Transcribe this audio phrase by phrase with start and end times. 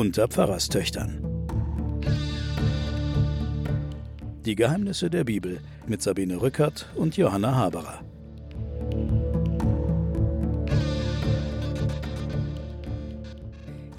[0.00, 1.22] unter Pfarrerstöchtern.
[4.46, 8.02] Die Geheimnisse der Bibel mit Sabine Rückert und Johanna Haberer.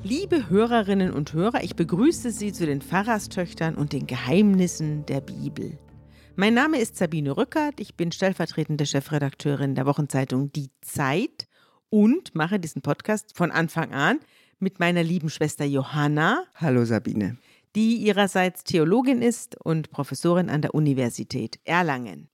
[0.02, 5.78] Liebe Hörerinnen und Hörer, ich begrüße Sie zu den Pfarrerstöchtern und den Geheimnissen der Bibel.
[6.36, 11.48] Mein Name ist Sabine Rückert, ich bin stellvertretende Chefredakteurin der Wochenzeitung Die Zeit
[11.92, 14.18] und mache diesen Podcast von Anfang an
[14.62, 16.46] mit meiner lieben Schwester Johanna.
[16.56, 17.38] Hallo Sabine.
[17.76, 22.30] Die ihrerseits Theologin ist und Professorin an der Universität Erlangen.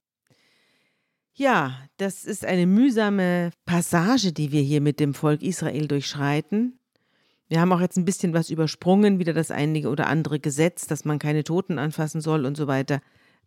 [1.32, 6.78] Ja, das ist eine mühsame Passage, die wir hier mit dem Volk Israel durchschreiten.
[7.48, 11.04] Wir haben auch jetzt ein bisschen was übersprungen, wieder das einige oder andere Gesetz, dass
[11.04, 13.00] man keine Toten anfassen soll und so weiter.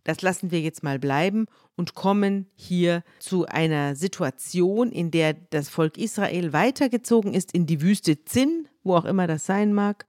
[0.03, 5.69] Das lassen wir jetzt mal bleiben und kommen hier zu einer Situation, in der das
[5.69, 10.05] Volk Israel weitergezogen ist in die Wüste Zinn, wo auch immer das sein mag,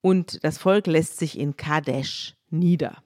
[0.00, 3.02] und das Volk lässt sich in Kadesh nieder.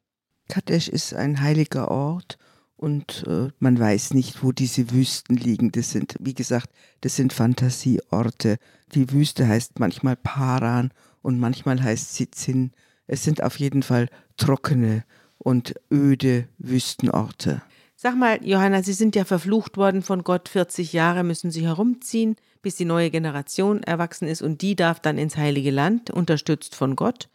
[0.49, 2.39] Kadesh ist ein heiliger Ort
[2.77, 5.73] und äh, man weiß nicht, wo diese Wüsten liegen.
[5.73, 6.69] Das sind, wie gesagt,
[7.01, 8.59] das sind Fantasieorte.
[8.95, 10.93] Die Wüste heißt manchmal Paran
[11.23, 12.73] und manchmal heißt sie Zinn.
[13.07, 15.05] Es sind auf jeden Fall trockene
[15.39, 17.63] und öde Wüstenorte.
[18.05, 20.49] Sag mal, Johanna, Sie sind ja verflucht worden von Gott.
[20.49, 25.19] 40 Jahre müssen Sie herumziehen, bis die neue Generation erwachsen ist und die darf dann
[25.19, 27.29] ins Heilige Land, unterstützt von Gott.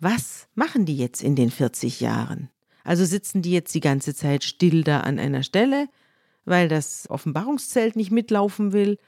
[0.00, 2.50] Was machen die jetzt in den 40 Jahren?
[2.82, 5.86] Also sitzen die jetzt die ganze Zeit still da an einer Stelle,
[6.44, 8.98] weil das Offenbarungszelt nicht mitlaufen will?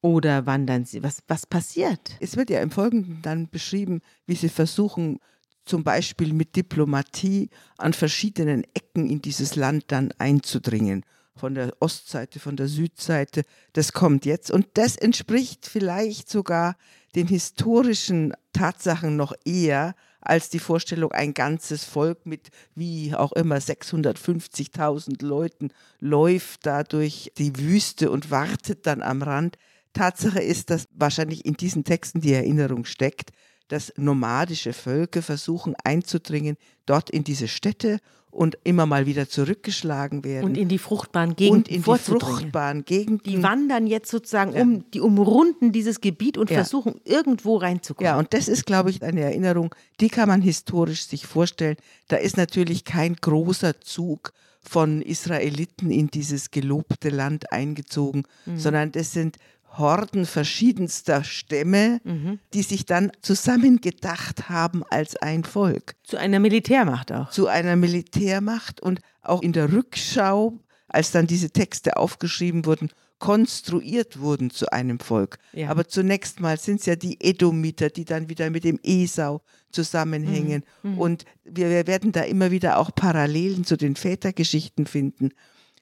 [0.00, 1.04] Oder wandern sie?
[1.04, 2.16] Was, was passiert?
[2.18, 5.20] Es wird ja im Folgenden dann beschrieben, wie sie versuchen,
[5.70, 11.04] zum Beispiel mit Diplomatie an verschiedenen Ecken in dieses Land dann einzudringen.
[11.36, 13.42] Von der Ostseite, von der Südseite.
[13.72, 14.50] Das kommt jetzt.
[14.50, 16.76] Und das entspricht vielleicht sogar
[17.14, 23.56] den historischen Tatsachen noch eher als die Vorstellung, ein ganzes Volk mit wie auch immer
[23.56, 25.70] 650.000 Leuten
[26.00, 29.56] läuft da durch die Wüste und wartet dann am Rand.
[29.92, 33.30] Tatsache ist, dass wahrscheinlich in diesen Texten die Erinnerung steckt,
[33.70, 37.98] dass nomadische Völker versuchen einzudringen dort in diese Städte
[38.30, 40.44] und immer mal wieder zurückgeschlagen werden.
[40.44, 41.62] Und in die fruchtbaren Gegenden.
[41.62, 43.24] Und in die fruchtbaren Gegenden.
[43.24, 44.62] Die wandern jetzt sozusagen ja.
[44.62, 46.56] um, die umrunden dieses Gebiet und ja.
[46.56, 48.06] versuchen irgendwo reinzukommen.
[48.06, 51.76] Ja, und das ist, glaube ich, eine Erinnerung, die kann man historisch sich vorstellen.
[52.08, 54.32] Da ist natürlich kein großer Zug
[54.62, 58.58] von Israeliten in dieses gelobte Land eingezogen, mhm.
[58.58, 59.38] sondern das sind
[59.78, 62.38] Horden verschiedenster Stämme, mhm.
[62.52, 65.94] die sich dann zusammengedacht haben als ein Volk.
[66.02, 67.30] Zu einer Militärmacht auch.
[67.30, 74.18] Zu einer Militärmacht und auch in der Rückschau, als dann diese Texte aufgeschrieben wurden, konstruiert
[74.18, 75.38] wurden zu einem Volk.
[75.52, 75.68] Ja.
[75.68, 80.64] Aber zunächst mal sind es ja die Edomiter, die dann wieder mit dem Esau zusammenhängen.
[80.82, 80.92] Mhm.
[80.92, 80.98] Mhm.
[80.98, 85.30] Und wir, wir werden da immer wieder auch Parallelen zu den Vätergeschichten finden.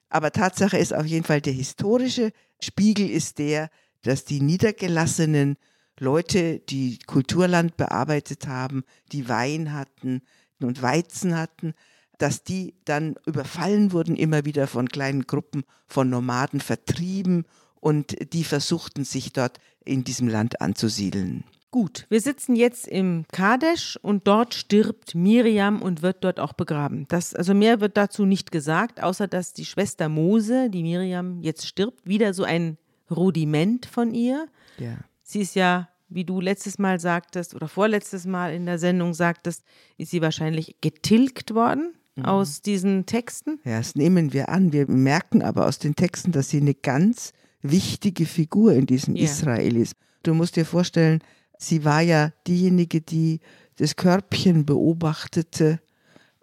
[0.09, 2.33] Aber Tatsache ist auf jeden Fall, der historische
[2.63, 3.71] Spiegel ist der,
[4.03, 5.57] dass die niedergelassenen
[5.99, 10.23] Leute, die Kulturland bearbeitet haben, die Wein hatten
[10.61, 11.75] und Weizen hatten,
[12.19, 17.45] dass die dann überfallen wurden, immer wieder von kleinen Gruppen von Nomaden vertrieben
[17.81, 21.45] und die versuchten sich dort in diesem Land anzusiedeln.
[21.71, 27.05] Gut, wir sitzen jetzt im Kadesh und dort stirbt Miriam und wird dort auch begraben.
[27.09, 31.67] Das, also mehr wird dazu nicht gesagt, außer dass die Schwester Mose, die Miriam jetzt
[31.67, 32.79] stirbt, wieder so ein
[33.11, 34.49] Rudiment von ihr.
[34.79, 34.97] Ja.
[35.23, 39.63] Sie ist ja, wie du letztes Mal sagtest oder vorletztes Mal in der Sendung sagtest,
[39.99, 42.25] ist sie wahrscheinlich getilgt worden mhm.
[42.25, 43.61] aus diesen Texten.
[43.65, 44.73] Ja, das nehmen wir an.
[44.73, 49.25] Wir merken aber aus den Texten, dass sie eine ganz wichtige Figur in diesem ja.
[49.25, 49.95] Israel ist.
[50.23, 51.21] Du musst dir vorstellen,
[51.59, 53.41] Sie war ja diejenige, die
[53.77, 55.81] das Körbchen beobachtete,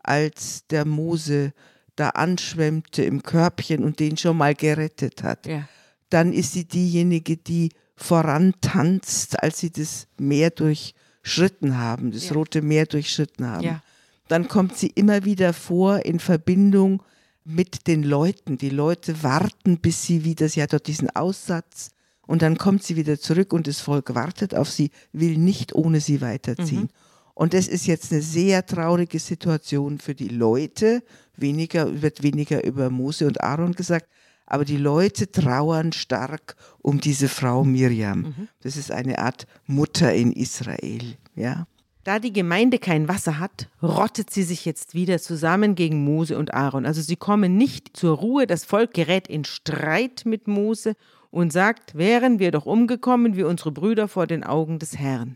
[0.03, 1.53] als der Mose
[1.95, 5.47] da anschwemmte im Körbchen und den schon mal gerettet hat.
[5.47, 5.67] Ja.
[6.09, 12.33] Dann ist sie diejenige, die vorantanzt, als sie das Meer durchschritten haben, das ja.
[12.33, 13.63] Rote Meer durchschritten haben.
[13.63, 13.81] Ja.
[14.27, 17.01] Dann kommt sie immer wieder vor in Verbindung
[17.43, 18.57] mit den Leuten.
[18.57, 21.91] Die Leute warten, bis sie wieder, sie hat dort diesen Aussatz,
[22.27, 25.99] und dann kommt sie wieder zurück und das Volk wartet auf sie, will nicht ohne
[25.99, 26.83] sie weiterziehen.
[26.83, 26.89] Mhm.
[27.33, 31.03] Und das ist jetzt eine sehr traurige Situation für die Leute.
[31.35, 34.07] Weniger, wird weniger über Mose und Aaron gesagt,
[34.45, 38.19] aber die Leute trauern stark um diese Frau Miriam.
[38.19, 38.47] Mhm.
[38.61, 41.67] Das ist eine Art Mutter in Israel, ja.
[42.05, 46.53] Da die Gemeinde kein Wasser hat, rottet sie sich jetzt wieder zusammen gegen Mose und
[46.53, 46.85] Aaron.
[46.85, 50.95] Also sie kommen nicht zur Ruhe, das Volk gerät in Streit mit Mose
[51.35, 55.35] und sagt, wären wir doch umgekommen wie unsere Brüder vor den Augen des Herrn.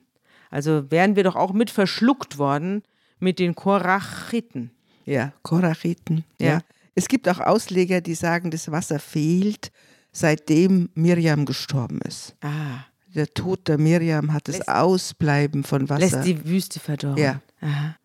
[0.50, 2.84] Also wären wir doch auch mit verschluckt worden
[3.19, 4.72] mit den Korachiten.
[5.04, 6.24] Ja, Korachiten.
[6.40, 6.48] Ja.
[6.48, 6.60] ja.
[6.96, 9.74] Es gibt auch Ausleger, die sagen, das Wasser fehlt,
[10.13, 12.34] seitdem Miriam gestorben ist.
[12.40, 12.86] Ah.
[13.13, 16.00] Der Tod der Miriam hat das Ausbleiben von Wasser.
[16.00, 17.18] Lässt die Wüste verdorren.
[17.18, 17.42] Ja.
[17.60, 17.96] Aha.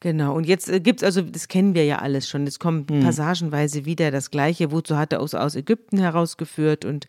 [0.00, 2.90] Genau, und jetzt äh, gibt es, also das kennen wir ja alles schon, es kommt
[2.90, 3.00] hm.
[3.00, 6.84] passagenweise wieder das Gleiche, wozu hat er aus, aus Ägypten herausgeführt?
[6.84, 7.06] Und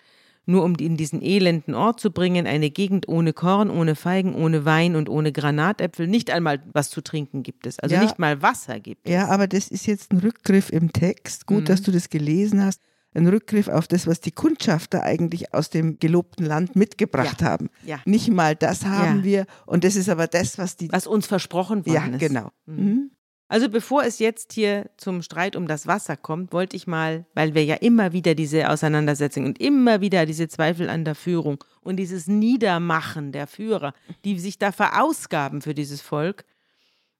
[0.49, 4.65] nur um in diesen elenden Ort zu bringen, eine Gegend ohne Korn, ohne Feigen, ohne
[4.65, 8.41] Wein und ohne Granatäpfel, nicht einmal was zu trinken gibt es, also ja, nicht mal
[8.41, 9.13] Wasser gibt es.
[9.13, 11.65] Ja, aber das ist jetzt ein Rückgriff im Text, gut, mhm.
[11.65, 12.81] dass du das gelesen hast
[13.13, 17.47] ein Rückgriff auf das, was die Kundschafter eigentlich aus dem gelobten Land mitgebracht ja.
[17.47, 17.69] haben.
[17.85, 17.99] Ja.
[18.05, 19.23] Nicht mal das haben ja.
[19.23, 20.91] wir und das ist aber das, was die.
[20.91, 22.19] Was uns versprochen worden ja, ist.
[22.19, 22.51] genau.
[22.65, 22.75] Mhm.
[22.75, 23.11] mhm.
[23.51, 27.55] Also bevor es jetzt hier zum Streit um das Wasser kommt, wollte ich mal, weil
[27.55, 31.95] wir ja immer wieder diese Auseinandersetzung und immer wieder diese Zweifel an der Führung und
[31.95, 36.45] dieses Niedermachen der Führer, die sich da verausgaben für dieses Volk,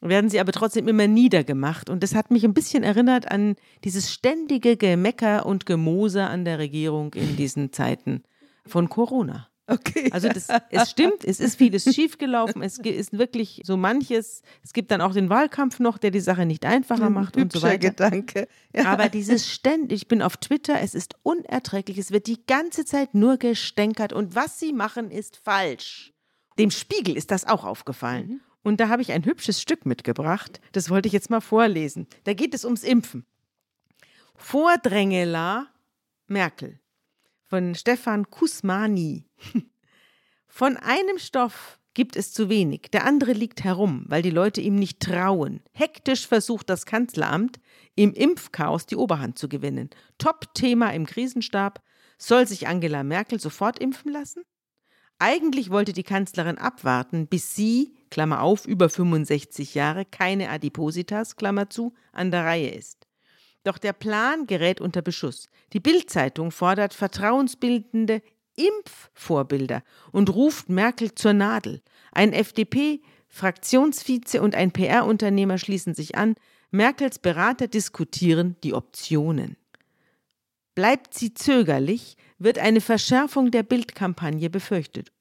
[0.02, 1.90] werden sie aber trotzdem immer niedergemacht.
[1.90, 6.60] Und das hat mich ein bisschen erinnert an dieses ständige Gemecker und Gemoser an der
[6.60, 8.24] Regierung in diesen Zeiten
[8.66, 9.50] von Corona.
[9.70, 10.10] Okay.
[10.12, 14.42] Also das, es stimmt, es ist vieles schiefgelaufen, es ist wirklich so manches.
[14.64, 17.62] Es gibt dann auch den Wahlkampf noch, der die Sache nicht einfacher macht und so
[17.62, 17.90] weiter.
[17.90, 18.48] Gedanke.
[18.76, 18.86] Ja.
[18.86, 23.14] Aber dieses ständig, ich bin auf Twitter, es ist unerträglich, es wird die ganze Zeit
[23.14, 26.14] nur gestänkert und was sie machen ist falsch.
[26.58, 28.28] Dem Spiegel ist das auch aufgefallen.
[28.28, 28.42] Mhm.
[28.64, 30.60] Und da habe ich ein hübsches Stück mitgebracht.
[30.74, 32.08] Das wollte ich jetzt mal vorlesen.
[32.26, 33.26] Da geht es ums Impfen.
[34.36, 35.68] Vordrängeler
[36.28, 36.80] Merkel
[37.50, 39.26] von Stefan Kusmani.
[40.48, 44.76] Von einem Stoff gibt es zu wenig, der andere liegt herum, weil die Leute ihm
[44.76, 45.62] nicht trauen.
[45.74, 47.60] Hektisch versucht das Kanzleramt,
[47.96, 49.90] im Impfchaos die Oberhand zu gewinnen.
[50.18, 51.84] Top-Thema im Krisenstab.
[52.18, 54.44] Soll sich Angela Merkel sofort impfen lassen?
[55.20, 61.70] Eigentlich wollte die Kanzlerin abwarten, bis sie, Klammer auf, über 65 Jahre, keine Adipositas, Klammer
[61.70, 63.06] zu, an der Reihe ist.
[63.66, 65.50] Doch der Plan gerät unter Beschuss.
[65.74, 68.22] Die Bildzeitung fordert vertrauensbildende
[68.56, 69.84] Impfvorbilder
[70.14, 71.82] und ruft Merkel zur Nadel.
[72.14, 76.36] Ein FDP-Fraktionsvize und ein PR-Unternehmer schließen sich an.
[76.72, 79.58] Merkels Berater diskutieren die Optionen.
[80.80, 85.12] Bleibt sie zögerlich, wird eine Verschärfung der Bildkampagne befürchtet.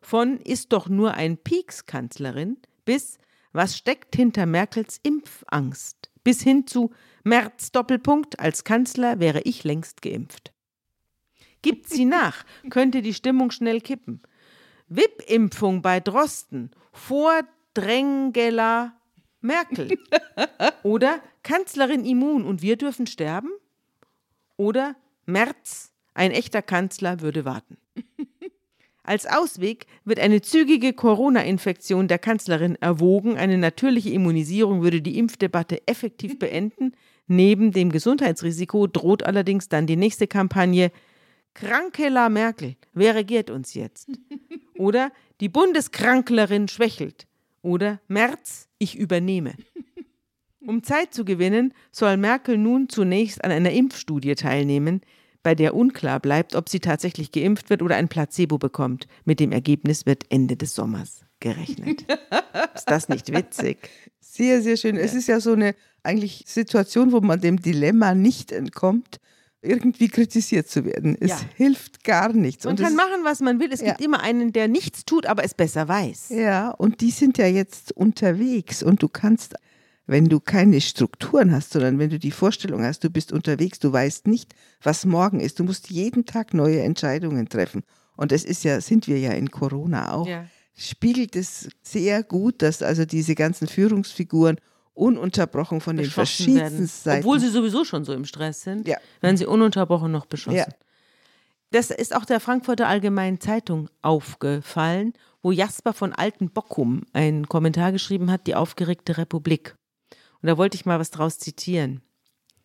[0.00, 2.56] Von ist doch nur ein Pieks-Kanzlerin
[2.86, 3.18] bis
[3.52, 6.92] was steckt hinter Merkels Impfangst bis hin zu
[7.24, 10.54] Merz Doppelpunkt als Kanzler wäre ich längst geimpft.
[11.60, 14.22] Gibt sie nach, könnte die Stimmung schnell kippen.
[14.88, 17.42] WIP-Impfung bei Drosten vor
[17.74, 18.94] Drängela
[19.42, 19.98] Merkel.
[20.82, 23.50] Oder Kanzlerin immun und wir dürfen sterben?
[24.56, 24.96] Oder
[25.26, 27.76] Merz, ein echter Kanzler, würde warten.
[29.04, 33.36] Als Ausweg wird eine zügige Corona-Infektion der Kanzlerin erwogen.
[33.36, 36.92] Eine natürliche Immunisierung würde die Impfdebatte effektiv beenden.
[37.26, 40.92] Neben dem Gesundheitsrisiko droht allerdings dann die nächste Kampagne
[41.54, 44.08] Krankela Merkel, wer regiert uns jetzt?
[44.78, 47.26] Oder die Bundeskranklerin schwächelt.
[47.60, 49.54] Oder Merz, ich übernehme.
[50.66, 55.00] Um Zeit zu gewinnen, soll Merkel nun zunächst an einer Impfstudie teilnehmen,
[55.42, 59.08] bei der unklar bleibt, ob sie tatsächlich geimpft wird oder ein Placebo bekommt.
[59.24, 62.06] Mit dem Ergebnis wird Ende des Sommers gerechnet.
[62.74, 63.90] ist das nicht witzig?
[64.20, 64.96] Sehr, sehr schön.
[64.96, 65.02] Ja.
[65.02, 69.18] Es ist ja so eine eigentlich Situation, wo man dem Dilemma nicht entkommt,
[69.62, 71.16] irgendwie kritisiert zu werden.
[71.20, 71.40] Es ja.
[71.56, 72.64] hilft gar nichts.
[72.64, 73.72] Man und kann machen, was man will.
[73.72, 73.88] Es ja.
[73.88, 76.30] gibt immer einen, der nichts tut, aber es besser weiß.
[76.30, 79.54] Ja, und die sind ja jetzt unterwegs und du kannst
[80.12, 83.92] wenn du keine Strukturen hast, sondern wenn du die Vorstellung hast, du bist unterwegs, du
[83.92, 85.58] weißt nicht, was morgen ist.
[85.58, 87.82] Du musst jeden Tag neue Entscheidungen treffen.
[88.16, 90.28] Und das ist ja, sind wir ja in Corona auch.
[90.28, 90.46] Ja.
[90.76, 94.58] Spiegelt es sehr gut, dass also diese ganzen Führungsfiguren
[94.94, 96.86] ununterbrochen von den verschiedensten werden.
[96.86, 97.24] Seiten.
[97.24, 98.98] Obwohl sie sowieso schon so im Stress sind, ja.
[99.22, 100.58] werden sie ununterbrochen noch beschossen.
[100.58, 100.66] Ja.
[101.70, 108.30] Das ist auch der Frankfurter Allgemeinen Zeitung aufgefallen, wo Jasper von Altenbockum einen Kommentar geschrieben
[108.30, 109.74] hat, die aufgeregte Republik.
[110.42, 112.02] Und da wollte ich mal was draus zitieren.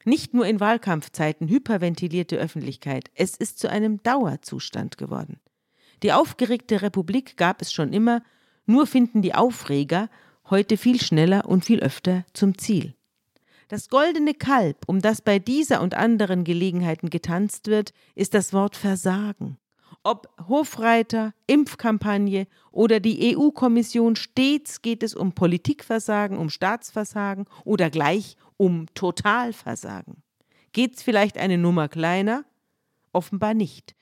[0.03, 5.39] Nicht nur in Wahlkampfzeiten hyperventilierte Öffentlichkeit, es ist zu einem Dauerzustand geworden.
[6.03, 8.23] Die aufgeregte Republik gab es schon immer,
[8.65, 10.09] nur finden die Aufreger
[10.49, 12.95] heute viel schneller und viel öfter zum Ziel.
[13.67, 18.77] Das goldene Kalb, um das bei dieser und anderen Gelegenheiten getanzt wird, ist das Wort
[18.77, 19.57] Versagen.
[20.09, 28.37] Ob Hofreiter, Impfkampagne oder die EU-Kommission, stets geht es um Politikversagen, um Staatsversagen oder gleich
[28.55, 30.23] um Totalversagen.
[30.71, 32.45] Geht's vielleicht eine Nummer kleiner?
[33.11, 33.95] Offenbar nicht.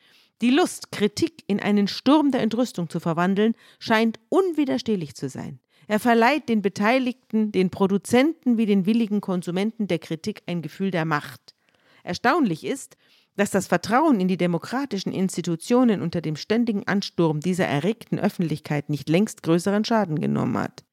[0.44, 5.60] Die Lust, Kritik in einen Sturm der Entrüstung zu verwandeln, scheint unwiderstehlich zu sein.
[5.88, 11.06] Er verleiht den Beteiligten, den Produzenten wie den willigen Konsumenten der Kritik ein Gefühl der
[11.06, 11.56] Macht.
[12.04, 12.96] Erstaunlich ist,
[13.36, 19.10] dass das Vertrauen in die demokratischen Institutionen unter dem ständigen Ansturm dieser erregten Öffentlichkeit nicht
[19.10, 20.84] längst größeren Schaden genommen hat.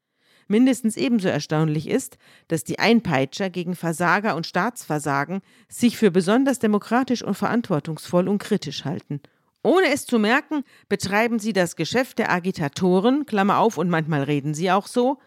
[0.48, 2.18] Mindestens ebenso erstaunlich ist,
[2.48, 8.84] dass die Einpeitscher gegen Versager und Staatsversagen sich für besonders demokratisch und verantwortungsvoll und kritisch
[8.84, 9.20] halten.
[9.62, 14.54] Ohne es zu merken, betreiben sie das Geschäft der Agitatoren, Klammer auf, und manchmal reden
[14.54, 15.18] sie auch so,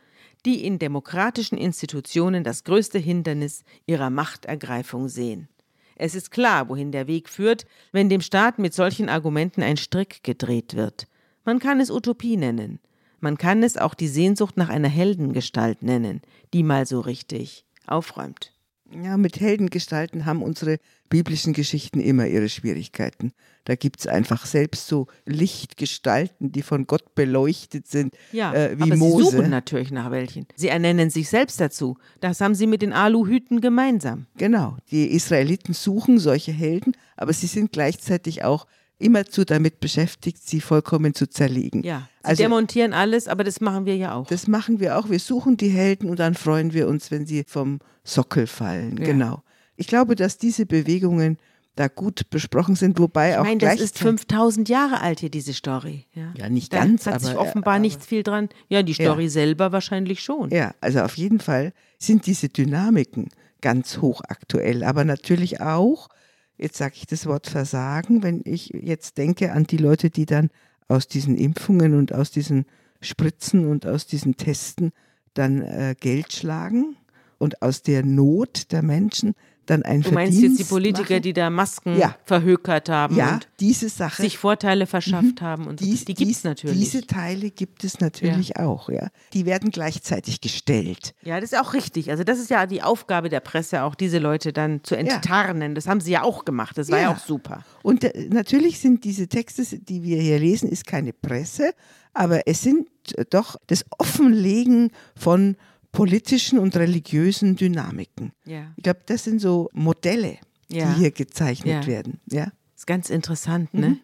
[0.46, 5.48] die in demokratischen Institutionen das größte Hindernis ihrer Machtergreifung sehen.
[5.96, 10.24] Es ist klar, wohin der Weg führt, wenn dem Staat mit solchen Argumenten ein Strick
[10.24, 11.08] gedreht wird.
[11.46, 12.80] Man kann es Utopie nennen.
[13.20, 16.22] Man kann es auch die Sehnsucht nach einer Heldengestalt nennen,
[16.54, 18.55] die mal so richtig aufräumt.
[18.92, 20.78] Ja, mit Heldengestalten haben unsere
[21.10, 23.34] biblischen Geschichten immer ihre Schwierigkeiten.
[23.64, 28.84] Da gibt es einfach selbst so Lichtgestalten, die von Gott beleuchtet sind, ja, äh, wie
[28.84, 29.26] aber Mose.
[29.26, 30.46] Sie suchen natürlich nach welchen.
[30.56, 31.98] Sie ernennen sich selbst dazu.
[32.20, 34.28] Das haben sie mit den Aluhüten gemeinsam.
[34.38, 40.62] Genau, die Israeliten suchen solche Helden, aber sie sind gleichzeitig auch immerzu damit beschäftigt, sie
[40.62, 41.84] vollkommen zu zerlegen.
[41.84, 44.28] Ja, sie also, demontieren alles, aber das machen wir ja auch.
[44.28, 45.10] Das machen wir auch.
[45.10, 48.98] Wir suchen die Helden und dann freuen wir uns, wenn sie vom Sockel fallen.
[48.98, 49.06] Ja.
[49.06, 49.44] Genau.
[49.76, 51.38] Ich glaube, dass diese Bewegungen
[51.76, 55.54] da gut besprochen sind, wobei ich auch meine, das ist 5000 Jahre alt hier diese
[55.54, 56.06] Story.
[56.14, 58.48] Ja, ja nicht da ganz, hat aber sich offenbar aber, nicht viel dran.
[58.70, 59.30] Ja, die Story ja.
[59.30, 60.52] selber wahrscheinlich schon.
[60.52, 66.08] Ja, also auf jeden Fall sind diese Dynamiken ganz hochaktuell, aber natürlich auch
[66.58, 70.50] jetzt sage ich das Wort Versagen, wenn ich jetzt denke an die Leute, die dann
[70.88, 72.66] aus diesen Impfungen und aus diesen
[73.02, 74.92] Spritzen und aus diesen Testen
[75.34, 76.96] dann äh, Geld schlagen
[77.38, 79.36] und aus der Not der Menschen
[79.66, 81.22] dann ein Du meinst Verdienst jetzt die Politiker, machen.
[81.24, 82.16] die da Masken Ja.
[82.26, 84.22] verhökert haben Ja, und diese Sache.
[84.22, 85.86] sich Vorteile verschafft haben und so.
[85.86, 86.78] Dies- die gibt es natürlich.
[86.80, 89.08] Diese Teile gibt es natürlich auch, ja.
[89.34, 91.14] Die werden gleichzeitig gestellt.
[91.24, 92.12] ja, das ist auch richtig.
[92.12, 95.76] Also das ist ja die Aufgabe der Presse, auch diese Leute dann zu enttarnen.
[95.76, 96.78] Das haben sie ja auch gemacht.
[96.78, 97.12] Das war ja, Ja.
[97.14, 97.64] auch super.
[97.84, 101.74] Und äh, natürlich sind diese Texte, die wir hier lesen, ist keine Presse,
[102.14, 105.56] aber es sind äh, doch das Offenlegen von
[105.96, 108.32] politischen und religiösen Dynamiken.
[108.46, 108.74] Ja.
[108.78, 110.38] Ich glaube, das sind so Modelle,
[110.70, 110.92] Ja.
[110.94, 111.88] die hier gezeichnet Ja.
[111.88, 112.20] werden.
[112.32, 112.52] Ja?
[112.76, 114.00] Ist ganz interessant, ne?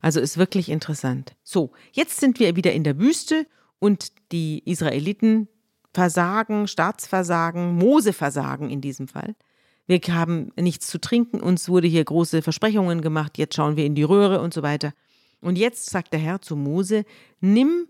[0.00, 1.34] Also ist wirklich interessant.
[1.42, 3.46] So, jetzt sind wir wieder in der Wüste
[3.78, 5.48] und die Israeliten
[5.92, 9.34] versagen, Staatsversagen, Mose versagen in diesem Fall.
[9.86, 13.94] Wir haben nichts zu trinken, uns wurde hier große Versprechungen gemacht, jetzt schauen wir in
[13.94, 14.92] die Röhre und so weiter.
[15.40, 17.04] Und jetzt sagt der Herr zu Mose,
[17.40, 17.86] nimm,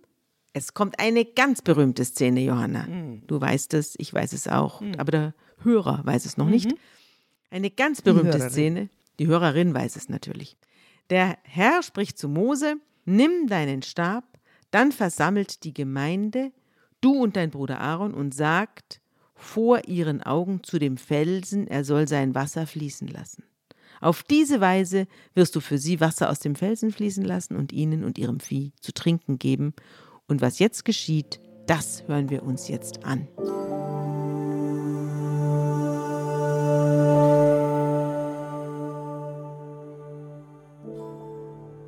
[0.59, 2.87] es kommt eine ganz berühmte Szene, Johanna.
[3.27, 6.71] Du weißt es, ich weiß es auch, aber der Hörer weiß es noch nicht.
[7.51, 8.51] Eine ganz berühmte Hörerin.
[8.51, 8.89] Szene,
[9.19, 10.57] die Hörerin weiß es natürlich.
[11.11, 14.25] Der Herr spricht zu Mose, nimm deinen Stab,
[14.71, 16.53] dann versammelt die Gemeinde,
[17.01, 19.01] du und dein Bruder Aaron, und sagt
[19.35, 23.45] vor ihren Augen zu dem Felsen, er soll sein Wasser fließen lassen.
[24.01, 28.05] Auf diese Weise wirst du für sie Wasser aus dem Felsen fließen lassen und ihnen
[28.05, 29.75] und ihrem Vieh zu trinken geben.
[30.29, 33.27] Und was jetzt geschieht, das hören wir uns jetzt an.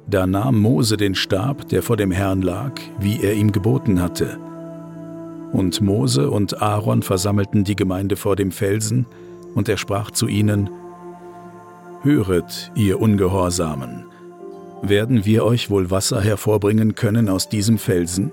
[0.09, 4.38] Da nahm Mose den Stab, der vor dem Herrn lag, wie er ihm geboten hatte.
[5.52, 9.06] Und Mose und Aaron versammelten die Gemeinde vor dem Felsen,
[9.54, 10.70] und er sprach zu ihnen,
[12.02, 14.10] Höret, ihr Ungehorsamen,
[14.82, 18.32] werden wir euch wohl Wasser hervorbringen können aus diesem Felsen?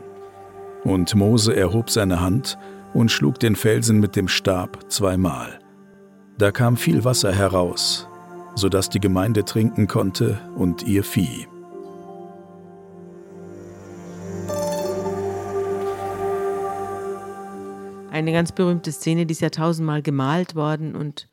[0.84, 2.58] Und Mose erhob seine Hand
[2.94, 5.60] und schlug den Felsen mit dem Stab zweimal.
[6.38, 8.08] Da kam viel Wasser heraus,
[8.56, 11.48] so dass die Gemeinde trinken konnte und ihr Vieh.
[18.12, 21.28] Eine ganz berühmte Szene, die ist ja tausendmal gemalt worden und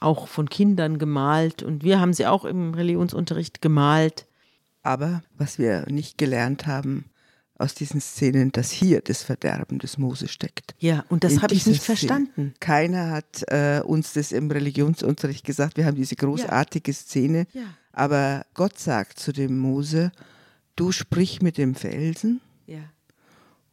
[0.00, 1.62] auch von Kindern gemalt.
[1.62, 4.26] Und wir haben sie auch im Religionsunterricht gemalt.
[4.86, 7.06] Aber was wir nicht gelernt haben
[7.58, 10.74] aus diesen Szenen, dass hier das Verderben des Mose steckt.
[10.78, 11.96] Ja, und das habe ich nicht Szene.
[11.96, 12.54] verstanden.
[12.60, 15.76] Keiner hat äh, uns das im Religionsunterricht gesagt.
[15.76, 17.46] Wir haben diese großartige Szene.
[17.52, 17.62] Ja.
[17.92, 20.12] Aber Gott sagt zu dem Mose,
[20.76, 22.80] du sprich mit dem Felsen, Ja.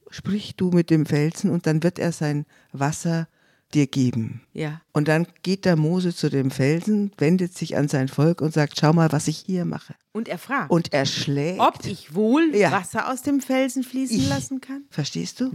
[0.10, 3.28] sprich du mit dem Felsen und dann wird er sein Wasser
[3.74, 4.42] dir geben.
[4.54, 4.82] Ja.
[4.94, 8.80] Und dann geht der Mose zu dem Felsen, wendet sich an sein Volk und sagt,
[8.80, 9.94] schau mal, was ich hier mache.
[10.14, 11.60] Und er fragt, Und er schlägt.
[11.60, 12.72] ob ich wohl Ja.
[12.72, 14.30] Wasser aus dem Felsen fließen Ich.
[14.30, 14.84] lassen kann.
[14.92, 15.52] Verstehst du?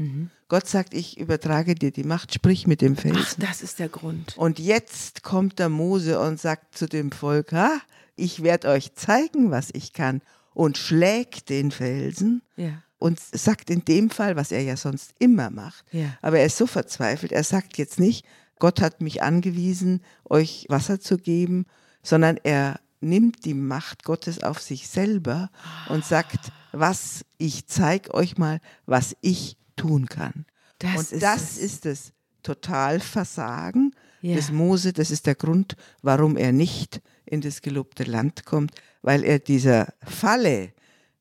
[0.48, 3.40] Gott sagt, ich übertrage dir die Macht, sprich mit dem Ach, Felsen.
[3.46, 4.36] das ist der Grund.
[4.36, 7.70] Und jetzt kommt der Mose und sagt zu dem Volk, ha,
[8.16, 10.22] ich werde euch zeigen, was ich kann.
[10.54, 12.82] Und schlägt den Felsen Ja.
[12.98, 15.84] und sagt in dem Fall, was er ja sonst immer macht.
[15.92, 16.16] Ja.
[16.20, 18.24] Aber er ist so verzweifelt, er sagt jetzt nicht,
[18.58, 21.66] Gott hat mich angewiesen, euch Wasser zu geben,
[22.02, 25.50] sondern er nimmt die Macht Gottes auf sich selber
[25.88, 30.44] und sagt, was ich zeige euch mal, was ich tun kann.
[30.78, 31.58] Das und ist das es.
[31.58, 32.12] ist das
[32.42, 34.34] Totalversagen Ja.
[34.34, 34.92] des Mose.
[34.92, 39.92] Das ist der Grund, warum er nicht in das gelobte Land kommt, weil er dieser
[40.04, 40.72] Falle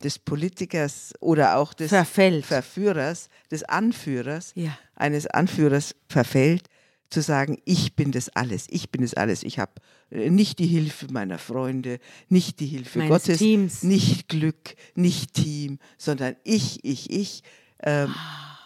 [0.04, 2.46] des Politikers oder auch des Verfällt.
[2.46, 4.78] Verführers, des Anführers, Ja.
[4.96, 6.68] eines Anführers verfällt,
[7.10, 9.44] zu sagen, ich bin das alles, ich bin das alles.
[9.44, 9.72] Ich habe
[10.10, 12.00] äh, nicht die Hilfe meiner Freunde,
[12.30, 13.84] nicht die Hilfe Meines Gottes, Teams.
[13.84, 17.44] nicht Glück, nicht Team, sondern ich, ich, ich.
[17.84, 18.14] Ähm,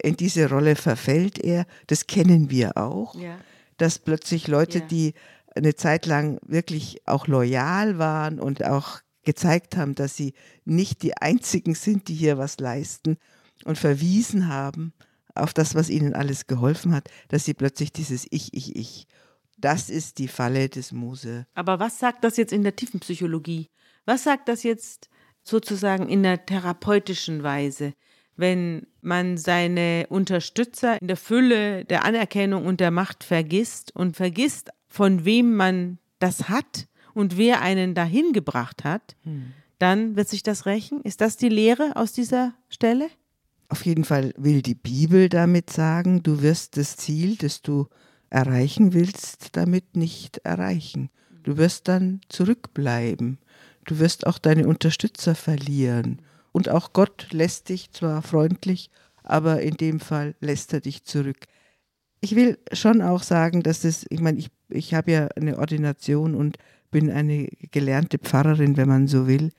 [0.03, 1.65] in diese Rolle verfällt er.
[1.87, 3.37] Das kennen wir auch, Ja.
[3.77, 4.85] dass plötzlich Leute, Ja.
[4.85, 5.13] die
[5.55, 10.33] eine Zeit lang wirklich auch loyal waren und auch gezeigt haben, dass sie
[10.65, 13.17] nicht die einzigen sind, die hier was leisten
[13.65, 14.93] und verwiesen haben
[15.35, 19.07] auf das, was ihnen alles geholfen hat, dass sie plötzlich dieses Ich, Ich, Ich.
[19.57, 21.45] Das ist die Falle des Mose.
[21.53, 23.69] Aber was sagt das jetzt in der Tiefenpsychologie?
[24.05, 25.09] Was sagt das jetzt
[25.43, 27.93] sozusagen in der therapeutischen Weise,
[28.35, 34.69] wenn man seine Unterstützer in der Fülle der Anerkennung und der Macht vergisst und vergisst,
[34.87, 39.15] von wem man das hat und wer einen dahin gebracht hat,
[39.79, 41.01] dann wird sich das rächen?
[41.01, 43.09] Ist das die Lehre aus dieser Stelle?
[43.71, 47.87] Auf jeden Fall will die Bibel damit sagen, du wirst das Ziel, das du
[48.29, 51.09] erreichen willst, damit nicht erreichen.
[51.43, 53.37] Du wirst dann zurückbleiben.
[53.85, 56.21] Du wirst auch deine Unterstützer verlieren.
[56.51, 58.89] Und auch Gott lässt dich zwar freundlich,
[59.23, 61.45] aber in dem Fall lässt er dich zurück.
[62.19, 66.35] Ich will schon auch sagen, dass es, ich meine, ich, ich habe ja eine Ordination
[66.35, 66.57] und
[66.91, 69.51] bin eine gelernte Pfarrerin, wenn man so will.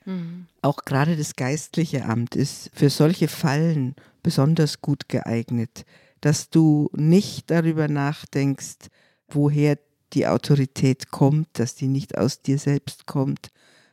[0.61, 5.85] Auch gerade das geistliche Amt ist für solche Fallen besonders gut geeignet,
[6.21, 8.87] dass du nicht darüber nachdenkst,
[9.27, 9.77] woher
[10.13, 13.49] die Autorität kommt, dass die nicht aus dir selbst kommt,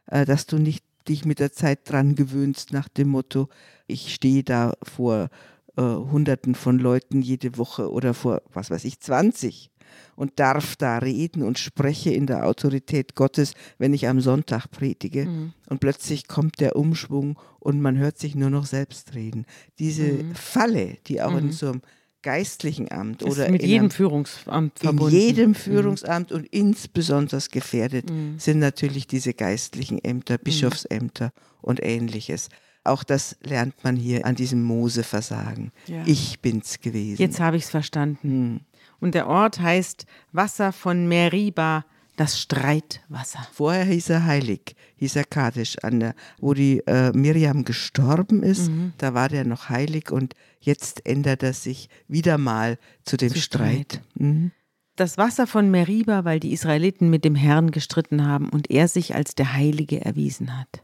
[0.06, 3.48] äh, dass du nicht dich mit der Zeit dran gewöhnst nach dem Motto,
[3.86, 5.28] ich stehe da vor
[5.76, 9.70] äh, Hunderten von Leuten jede Woche oder vor, was weiß ich, 20
[10.14, 15.50] und darf da reden und spreche in der Autorität Gottes, wenn ich am Sonntag predige.
[15.68, 19.46] Und plötzlich kommt der Umschwung und man hört sich nur noch selbst reden.
[19.80, 21.83] Diese Falle, die auch in so einem
[22.22, 25.16] geistlichen Amt Ist oder mit in jedem einem Führungsamt in verbunden.
[25.16, 28.38] jedem Führungsamt und insbesondere gefährdet Mhm.
[28.38, 32.48] sind natürlich diese geistlichen Ämter, Bischofsämter und ähnliches.
[32.84, 35.70] Auch das lernt man hier an diesem Mose-Versagen.
[35.86, 36.02] Ja.
[36.06, 37.20] Ich bin's gewesen.
[37.20, 38.28] Jetzt habe ich es verstanden.
[38.28, 38.60] Hm.
[39.00, 41.84] Und der Ort heißt Wasser von Meriba,
[42.16, 43.46] das Streitwasser.
[43.52, 48.68] Vorher hieß er heilig, hieß er Kadesh, an der, wo die äh, Miriam gestorben ist,
[48.68, 48.92] Mhm.
[48.98, 53.40] da war der noch heilig und jetzt ändert er sich wieder mal zu dem Zu
[53.40, 53.92] Streit.
[53.94, 54.02] Streit.
[54.14, 54.52] Mhm.
[54.96, 59.14] Das Wasser von Meriba, weil die Israeliten mit dem Herrn gestritten haben und er sich
[59.14, 60.82] als der Heilige erwiesen hat.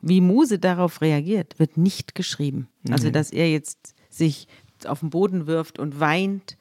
[0.00, 2.68] Wie Mose darauf reagiert, wird nicht geschrieben.
[2.88, 4.46] Also, dass er jetzt sich
[4.86, 6.56] auf den Boden wirft und weint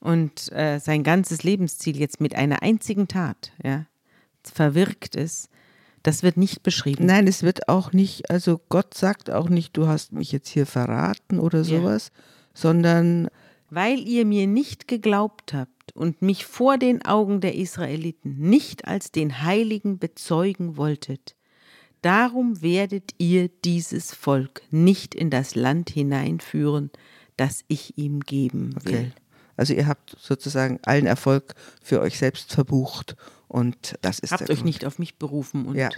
[0.00, 3.86] und äh, sein ganzes Lebensziel jetzt mit einer einzigen Tat ja,
[4.42, 5.48] verwirkt ist,
[6.02, 7.06] das wird nicht beschrieben.
[7.06, 10.66] Nein, es wird auch nicht, also Gott sagt auch nicht, du hast mich jetzt hier
[10.66, 12.12] verraten oder sowas,
[12.52, 13.28] sondern
[13.70, 19.10] Weil ihr mir nicht geglaubt habt und mich vor den Augen der Israeliten nicht als
[19.10, 21.36] den Heiligen bezeugen wolltet,
[22.04, 26.90] darum werdet ihr dieses Volk nicht in das Land hineinführen,
[27.36, 28.94] das ich ihm geben will.
[28.94, 29.12] Okay.
[29.56, 33.14] Also ihr habt sozusagen allen Erfolg für euch selbst verbucht
[33.48, 34.64] und das ist Habt euch Grund.
[34.64, 35.90] nicht auf mich berufen und Ja.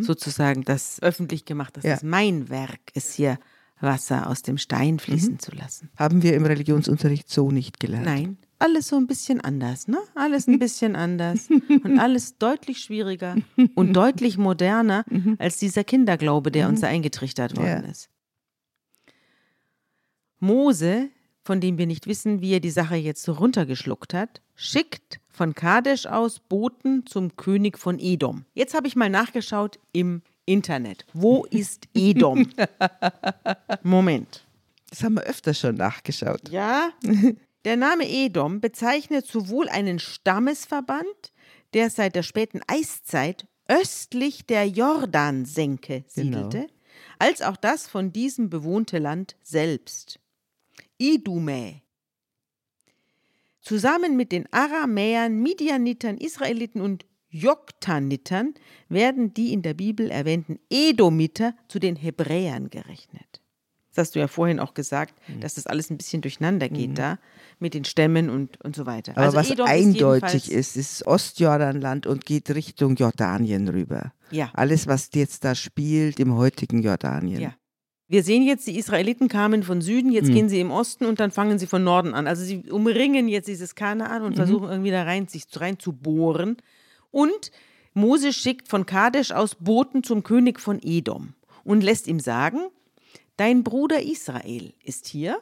[0.00, 1.94] sozusagen das öffentlich gemacht, dass Ja.
[1.94, 3.38] es mein Werk ist, hier
[3.80, 5.38] Wasser aus dem Stein fließen Mhm.
[5.38, 5.88] zu lassen.
[5.96, 8.06] Haben wir im Religionsunterricht so nicht gelernt.
[8.06, 9.98] Nein, alles so ein bisschen anders, ne?
[10.14, 11.48] Alles ein bisschen anders
[11.84, 13.36] und alles deutlich schwieriger
[13.74, 15.04] und deutlich moderner
[15.38, 17.90] als dieser Kinderglaube, der uns da eingetrichtert worden Ja.
[17.90, 18.08] ist.
[20.40, 21.08] Mose,
[21.44, 25.54] von dem wir nicht wissen, wie er die Sache jetzt so runtergeschluckt hat, schickt von
[25.54, 28.44] Kadesh aus Boten zum König von Edom.
[28.54, 31.06] Jetzt habe ich mal nachgeschaut im Internet.
[31.12, 32.48] Wo ist Edom?
[33.82, 34.44] Moment.
[34.90, 36.48] Das haben wir öfter schon nachgeschaut.
[36.50, 36.90] Ja,
[37.68, 41.34] Der Name Edom bezeichnet sowohl einen Stammesverband,
[41.74, 46.72] der seit der späten Eiszeit östlich der Jordansenke siedelte, genau.
[47.18, 50.18] als auch das von diesem bewohnte Land selbst.
[50.96, 51.82] Idume.
[53.60, 58.54] Zusammen mit den Aramäern, Midianitern, Israeliten und Joktanitern
[58.88, 63.37] werden die in der Bibel erwähnten Edomiter zu den Hebräern gerechnet.
[63.98, 65.40] Das hast du ja vorhin auch gesagt, mhm.
[65.40, 66.94] dass das alles ein bisschen durcheinander geht mhm.
[66.94, 67.18] da
[67.58, 69.12] mit den Stämmen und, und so weiter.
[69.12, 74.12] Aber also was Edom eindeutig ist, ist, ist Ostjordanland und geht Richtung Jordanien rüber.
[74.30, 74.50] Ja.
[74.54, 77.40] Alles, was jetzt da spielt im heutigen Jordanien.
[77.40, 77.54] Ja.
[78.06, 80.34] Wir sehen jetzt, die Israeliten kamen von Süden, jetzt mhm.
[80.34, 82.26] gehen sie im Osten und dann fangen sie von Norden an.
[82.26, 84.36] Also sie umringen jetzt dieses Kanaan und mhm.
[84.36, 86.56] versuchen irgendwie da rein, sich rein zu bohren.
[87.10, 87.50] Und
[87.94, 91.34] Mose schickt von Kadesh aus Boten zum König von Edom
[91.64, 92.60] und lässt ihm sagen,
[93.38, 95.40] dein Bruder Israel ist hier.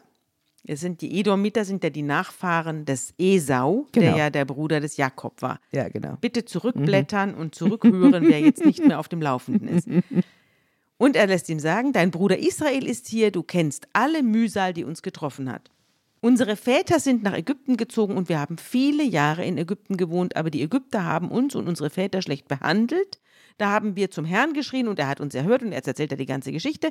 [0.69, 4.07] Es sind die Edomiter sind ja die Nachfahren des Esau, genau.
[4.07, 5.61] der ja der Bruder des Jakob war.
[5.71, 6.17] Ja, genau.
[6.21, 7.39] Bitte zurückblättern mhm.
[7.39, 9.89] und zurückhören, wer jetzt nicht mehr auf dem Laufenden ist.
[10.99, 14.85] Und er lässt ihm sagen, dein Bruder Israel ist hier, du kennst alle Mühsal, die
[14.85, 15.71] uns getroffen hat.
[16.21, 20.51] Unsere Väter sind nach Ägypten gezogen und wir haben viele Jahre in Ägypten gewohnt, aber
[20.51, 23.21] die Ägypter haben uns und unsere Väter schlecht behandelt.
[23.59, 26.17] Da haben wir zum Herrn geschrien und er hat uns erhört und jetzt erzählt er
[26.17, 26.91] die ganze Geschichte.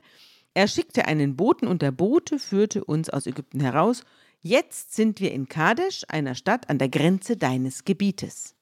[0.56, 4.04] Er schickte einen Boten und der Bote führte uns aus Ägypten heraus.
[4.42, 8.56] Jetzt sind wir in Kadesh, einer Stadt an der Grenze deines Gebietes.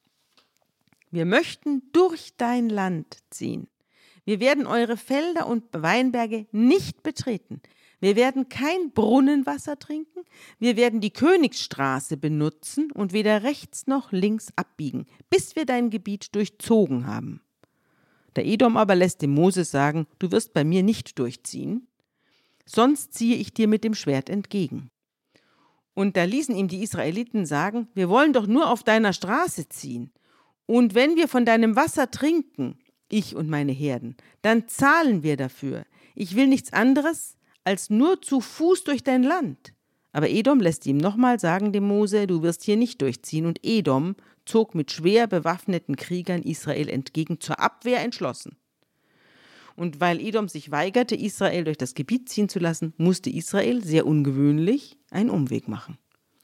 [1.12, 3.68] Wir möchten durch dein Land ziehen.
[4.26, 7.62] Wir werden eure Felder und Weinberge nicht betreten.
[8.00, 10.24] Wir werden kein Brunnenwasser trinken,
[10.60, 16.36] wir werden die Königsstraße benutzen und weder rechts noch links abbiegen, bis wir dein Gebiet
[16.36, 17.40] durchzogen haben.
[18.36, 21.88] Der Edom aber lässt dem Moses sagen, du wirst bei mir nicht durchziehen,
[22.66, 24.90] sonst ziehe ich dir mit dem Schwert entgegen.
[25.94, 30.12] Und da ließen ihm die Israeliten sagen, wir wollen doch nur auf deiner Straße ziehen.
[30.66, 35.86] Und wenn wir von deinem Wasser trinken, ich und meine Herden, dann zahlen wir dafür.
[36.16, 39.74] Ich will nichts anderes, als nur zu Fuß durch dein Land.
[40.12, 44.16] Aber Edom lässt ihm nochmal sagen dem Mose, du wirst hier nicht durchziehen, und Edom
[44.46, 48.58] zog mit schwer bewaffneten Kriegern Israel entgegen, zur Abwehr entschlossen.
[49.76, 54.06] Und weil Edom sich weigerte, Israel durch das Gebiet ziehen zu lassen, musste Israel, sehr
[54.06, 55.98] ungewöhnlich, einen Umweg machen.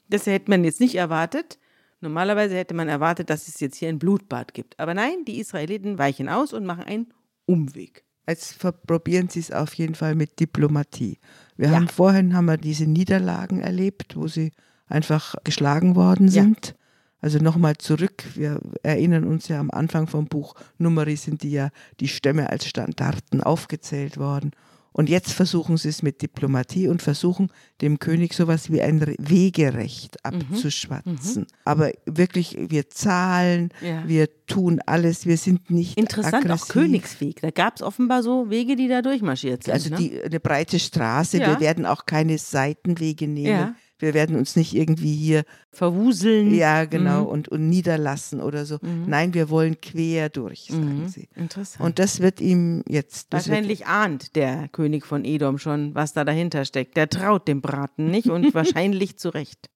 [0.08, 1.58] Das hätte man jetzt nicht erwartet.
[2.00, 4.80] Normalerweise hätte man erwartet, dass es jetzt hier ein Blutbad gibt.
[4.80, 7.12] Aber nein, die Israeliten weichen aus und machen einen
[7.46, 8.04] Umweg.
[8.26, 11.18] Jetzt probieren sie es auf jeden Fall mit Diplomatie.
[11.56, 11.74] Wir ja.
[11.74, 14.52] haben vorhin haben wir diese Niederlagen erlebt, wo sie
[14.86, 16.68] einfach geschlagen worden sind.
[16.68, 16.74] Ja.
[17.20, 21.70] Also nochmal zurück, wir erinnern uns ja am Anfang vom Buch Numeri sind die ja
[22.00, 24.52] die Stämme als Standarten aufgezählt worden.
[24.92, 30.16] Und jetzt versuchen sie es mit Diplomatie und versuchen dem König sowas wie ein Wegerecht
[30.24, 30.40] mhm.
[30.40, 31.42] abzuschwatzen.
[31.42, 31.46] Mhm.
[31.64, 34.02] Aber wirklich, wir zahlen, ja.
[34.08, 36.62] wir tun alles, wir sind nicht Interessant, aggressiv.
[36.62, 37.40] auch Königsweg.
[37.40, 39.74] Da gab es offenbar so Wege, die da durchmarschiert sind.
[39.74, 39.96] Also ne?
[39.96, 41.46] die, eine breite Straße, ja.
[41.46, 43.46] wir werden auch keine Seitenwege nehmen.
[43.46, 43.74] Ja.
[44.00, 46.54] Wir werden uns nicht irgendwie hier verwuseln.
[46.54, 47.28] Ja, genau, mhm.
[47.28, 48.78] und, und niederlassen oder so.
[48.80, 49.04] Mhm.
[49.06, 51.08] Nein, wir wollen quer durch, sagen mhm.
[51.08, 51.28] sie.
[51.36, 51.84] Interessant.
[51.84, 53.28] Und das wird ihm jetzt.
[53.30, 56.96] Wahrscheinlich ahnt der König von Edom schon, was da dahinter steckt.
[56.96, 59.70] Der traut dem Braten nicht und wahrscheinlich zu Recht.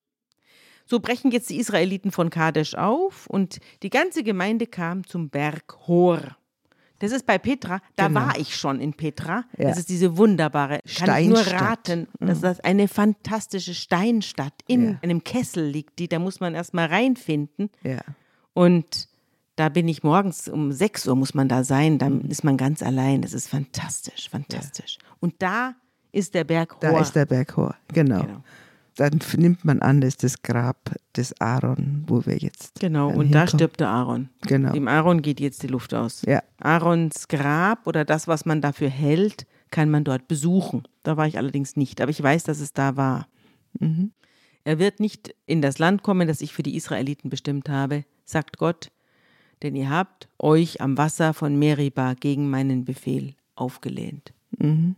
[0.86, 5.86] So brechen jetzt die Israeliten von Kadesh auf und die ganze Gemeinde kam zum Berg
[5.86, 6.36] Hor.
[6.98, 8.20] Das ist bei Petra, da genau.
[8.20, 9.44] war ich schon in Petra.
[9.58, 9.68] Ja.
[9.68, 12.26] Das ist diese wunderbare, kann ich nur raten, mhm.
[12.26, 14.98] dass das eine fantastische Steinstadt in ja.
[15.02, 17.70] einem Kessel liegt, die, da muss man erstmal reinfinden.
[17.82, 18.00] Ja.
[18.52, 19.08] Und
[19.56, 22.30] da bin ich morgens um 6 Uhr muss man da sein, dann mhm.
[22.30, 23.22] ist man ganz allein.
[23.22, 24.98] Das ist fantastisch, fantastisch.
[25.20, 25.74] Und da
[26.12, 26.80] ist der Berg Hor.
[26.80, 28.22] Da ist der Berg Hor, genau.
[28.22, 28.42] genau
[28.96, 32.80] dann nimmt man an, das ist das Grab des Aaron, wo wir jetzt.
[32.80, 33.32] Genau, und hinkommen.
[33.32, 34.28] da stirbt der Aaron.
[34.42, 34.72] Genau.
[34.72, 36.22] Dem Aaron geht jetzt die Luft aus.
[36.26, 36.42] Ja.
[36.60, 40.84] Aarons Grab oder das, was man dafür hält, kann man dort besuchen.
[41.02, 43.26] Da war ich allerdings nicht, aber ich weiß, dass es da war.
[43.80, 44.12] Mhm.
[44.62, 48.58] Er wird nicht in das Land kommen, das ich für die Israeliten bestimmt habe, sagt
[48.58, 48.90] Gott,
[49.62, 54.32] denn ihr habt euch am Wasser von Meriba gegen meinen Befehl aufgelehnt.
[54.58, 54.96] Mhm.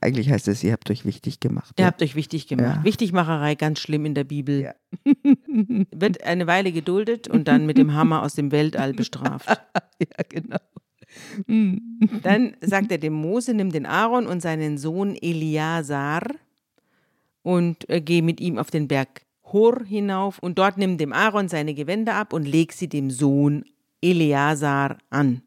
[0.00, 1.74] Eigentlich heißt es, ihr habt euch wichtig gemacht.
[1.78, 1.86] Ihr ja?
[1.88, 2.78] habt euch wichtig gemacht.
[2.78, 2.84] Ja.
[2.84, 4.62] Wichtigmacherei, ganz schlimm in der Bibel.
[4.62, 4.74] Ja.
[5.90, 9.48] Wird eine Weile geduldet und dann mit dem Hammer aus dem Weltall bestraft.
[9.98, 10.56] ja, genau.
[12.22, 16.22] Dann sagt er dem Mose, nimm den Aaron und seinen Sohn Eliasar
[17.42, 21.48] und äh, geh mit ihm auf den Berg Hor hinauf und dort nimm dem Aaron
[21.48, 23.64] seine Gewänder ab und leg sie dem Sohn
[24.00, 25.42] Eliasar an.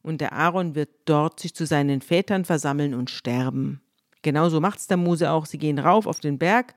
[0.00, 3.82] Und der Aaron wird dort sich zu seinen Vätern versammeln und sterben.
[4.22, 5.46] Genauso macht es der Mose auch.
[5.46, 6.74] Sie gehen rauf auf den Berg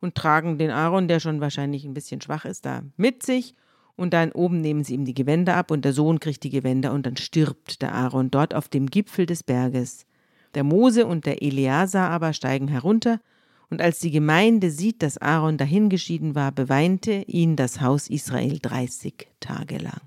[0.00, 3.54] und tragen den Aaron, der schon wahrscheinlich ein bisschen schwach ist, da mit sich.
[3.96, 6.92] Und dann oben nehmen sie ihm die Gewänder ab und der Sohn kriegt die Gewänder
[6.92, 10.06] und dann stirbt der Aaron dort auf dem Gipfel des Berges.
[10.54, 13.20] Der Mose und der Eleazar aber steigen herunter
[13.70, 19.28] und als die Gemeinde sieht, dass Aaron dahingeschieden war, beweinte ihn das Haus Israel 30
[19.38, 20.00] Tage lang.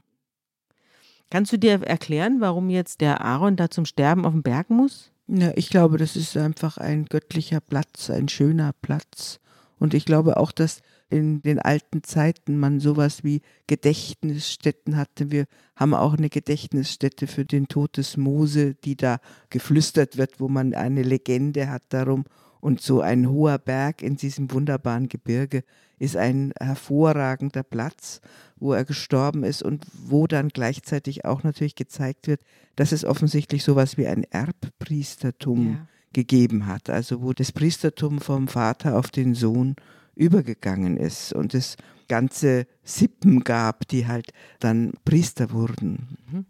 [1.30, 5.13] Kannst du dir erklären, warum jetzt der Aaron da zum Sterben auf dem Berg muss?
[5.28, 9.40] Ja, ich glaube, das ist einfach ein göttlicher Platz, ein schöner Platz.
[9.80, 15.32] Und ich glaube auch, dass in den alten Zeiten man sowas wie Gedächtnisstätten hatte.
[15.32, 20.48] Wir haben auch eine Gedächtnisstätte für den Tod des Mose, die da geflüstert wird, wo
[20.50, 22.26] man eine Legende hat darum.
[22.64, 25.66] Und so ein hoher Berg in diesem wunderbaren Gebirge
[26.00, 28.22] ist ein hervorragender Platz,
[28.56, 32.40] wo er gestorben ist und wo dann gleichzeitig auch natürlich gezeigt wird,
[32.78, 35.88] dass es offensichtlich sowas wie ein Erbpriestertum ja.
[36.14, 36.90] gegeben hat.
[36.90, 39.76] Also wo das Priestertum vom Vater auf den Sohn
[40.16, 41.76] übergegangen ist und es
[42.08, 46.18] ganze Sippen gab, die halt dann Priester wurden.
[46.32, 46.46] Mhm.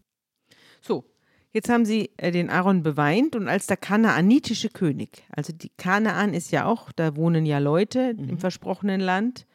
[0.79, 1.05] So,
[1.53, 6.33] Jetzt haben sie äh, den Aaron beweint und als der kanaanitische König, also die Kanaan
[6.33, 8.29] ist ja auch, da wohnen ja Leute mhm.
[8.29, 9.45] im versprochenen Land,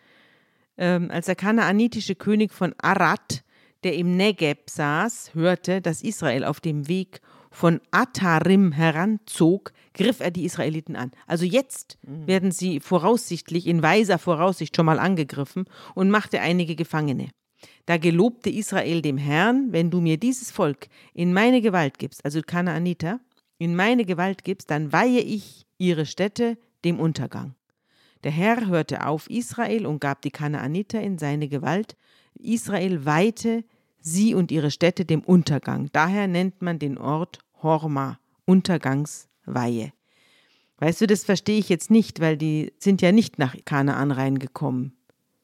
[0.76, 3.42] ähm, als der kanaanitische König von Arad,
[3.82, 10.30] der im Negeb saß, hörte, dass Israel auf dem Weg von Atarim heranzog, griff er
[10.30, 11.10] die Israeliten an.
[11.26, 12.28] Also jetzt mhm.
[12.28, 15.64] werden sie voraussichtlich, in weiser Voraussicht schon mal angegriffen
[15.96, 17.30] und machte einige Gefangene.
[17.88, 22.42] Da gelobte Israel dem Herrn, wenn du mir dieses Volk in meine Gewalt gibst, also
[22.42, 23.18] Kanaaniter,
[23.56, 27.54] in meine Gewalt gibst, dann weihe ich ihre Städte dem Untergang.
[28.24, 31.96] Der Herr hörte auf Israel und gab die Kanaaniter in seine Gewalt.
[32.34, 33.64] Israel weihte
[34.00, 35.88] sie und ihre Städte dem Untergang.
[35.94, 39.94] Daher nennt man den Ort Horma, Untergangsweihe.
[40.76, 44.92] Weißt du, das verstehe ich jetzt nicht, weil die sind ja nicht nach Kanaan reingekommen.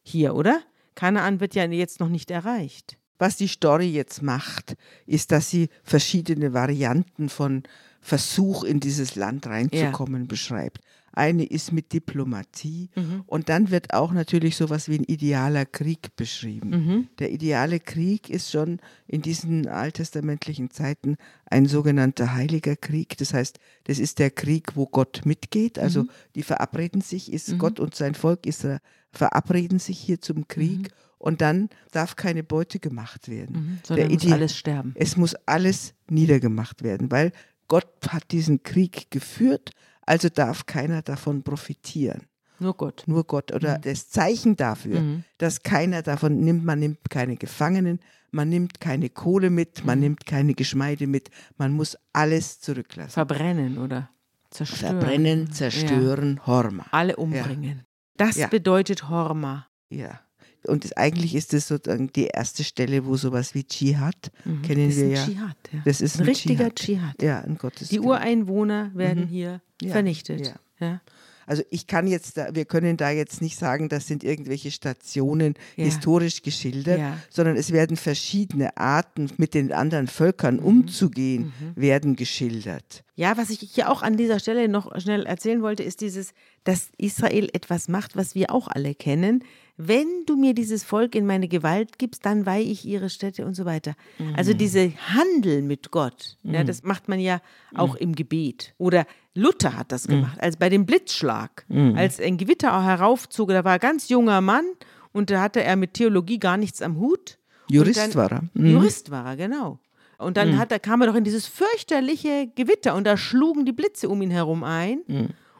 [0.03, 0.61] Hier, oder?
[0.95, 2.97] Kanaan wird ja jetzt noch nicht erreicht.
[3.19, 4.77] Was die Story jetzt macht,
[5.07, 7.63] ist, dass sie verschiedene Varianten von
[8.01, 10.29] Versuch in dieses Land reinzukommen ja.
[10.29, 10.81] beschreibt.
[11.17, 13.23] Eine ist mit Diplomatie mhm.
[13.27, 16.71] und dann wird auch natürlich sowas wie ein idealer Krieg beschrieben.
[16.71, 17.09] Mhm.
[17.21, 23.17] Der ideale Krieg ist schon in diesen alttestamentlichen Zeiten ein sogenannter heiliger Krieg.
[23.19, 25.79] Das heißt, das ist der Krieg, wo Gott mitgeht.
[25.79, 26.11] Also mhm.
[26.35, 27.59] die verabreden sich, ist mhm.
[27.59, 28.81] Gott und sein Volk Israel
[29.15, 30.91] verabreden sich hier zum Krieg.
[30.91, 30.95] Mhm.
[31.19, 33.57] Und dann darf keine Beute gemacht werden.
[33.57, 34.93] Mhm, sondern muss alles sterben.
[34.95, 37.33] Es muss alles niedergemacht werden, weil
[37.67, 39.71] Gott hat diesen Krieg geführt,
[40.03, 42.25] also darf keiner davon profitieren.
[42.59, 43.05] Nur Gott.
[43.07, 43.53] Nur Gott.
[43.53, 43.83] Oder mhm.
[43.83, 45.25] das Zeichen dafür, mhm.
[45.39, 48.01] dass keiner davon nimmt, man nimmt keine Gefangenen,
[48.31, 50.05] man nimmt keine Kohle mit, man mhm.
[50.05, 53.13] nimmt keine Geschmeide mit, man muss alles zurücklassen.
[53.13, 54.11] Verbrennen oder
[54.51, 55.01] zerstören.
[55.01, 56.47] Verbrennen, zerstören, ja.
[56.47, 56.87] Horma.
[56.91, 57.85] Alle umbringen.
[58.17, 58.47] Das ja.
[58.47, 59.67] bedeutet Horma.
[59.91, 60.21] Ja.
[60.67, 64.63] Und das, eigentlich ist das sozusagen die erste Stelle, wo sowas wie Dschihad mhm.
[64.63, 65.25] kennen das wir ja.
[65.25, 65.83] Dschihad, ja.
[65.85, 67.19] Das ist ein, ein richtiger Dschihad.
[67.19, 67.23] Dschihad.
[67.23, 67.89] Ja, ein Gottes.
[67.89, 69.29] Die Ureinwohner werden mhm.
[69.29, 69.93] hier ja.
[69.93, 70.55] vernichtet.
[70.81, 71.01] Ja.
[71.47, 75.55] Also ich kann jetzt, da, wir können da jetzt nicht sagen, das sind irgendwelche Stationen
[75.77, 75.85] ja.
[75.85, 77.19] historisch geschildert, ja.
[77.31, 80.65] sondern es werden verschiedene Arten, mit den anderen Völkern mhm.
[80.65, 81.81] umzugehen, mhm.
[81.81, 83.05] werden geschildert.
[83.17, 86.33] Ja, was ich hier auch an dieser Stelle noch schnell erzählen wollte, ist dieses,
[86.65, 89.45] dass Israel etwas macht, was wir auch alle kennen.
[89.77, 93.55] Wenn du mir dieses Volk in meine Gewalt gibst, dann weihe ich ihre Städte und
[93.55, 93.95] so weiter.
[94.19, 94.35] Mhm.
[94.37, 96.67] Also diese Handel mit Gott, ja, mhm.
[96.67, 97.41] das macht man ja
[97.75, 98.01] auch mhm.
[98.01, 98.75] im Gebet.
[98.79, 100.13] Oder Luther hat das mhm.
[100.13, 101.97] gemacht, als bei dem Blitzschlag, mhm.
[101.97, 104.65] als ein Gewitter auch heraufzog, da war ein ganz junger Mann
[105.13, 107.39] und da hatte er mit Theologie gar nichts am Hut.
[107.69, 108.43] Jurist dann, war er.
[108.55, 108.67] Mhm.
[108.67, 109.81] Jurist war er, genau.
[110.19, 114.09] Und dann hat, kam er doch in dieses fürchterliche Gewitter und da schlugen die Blitze
[114.09, 115.01] um ihn herum ein.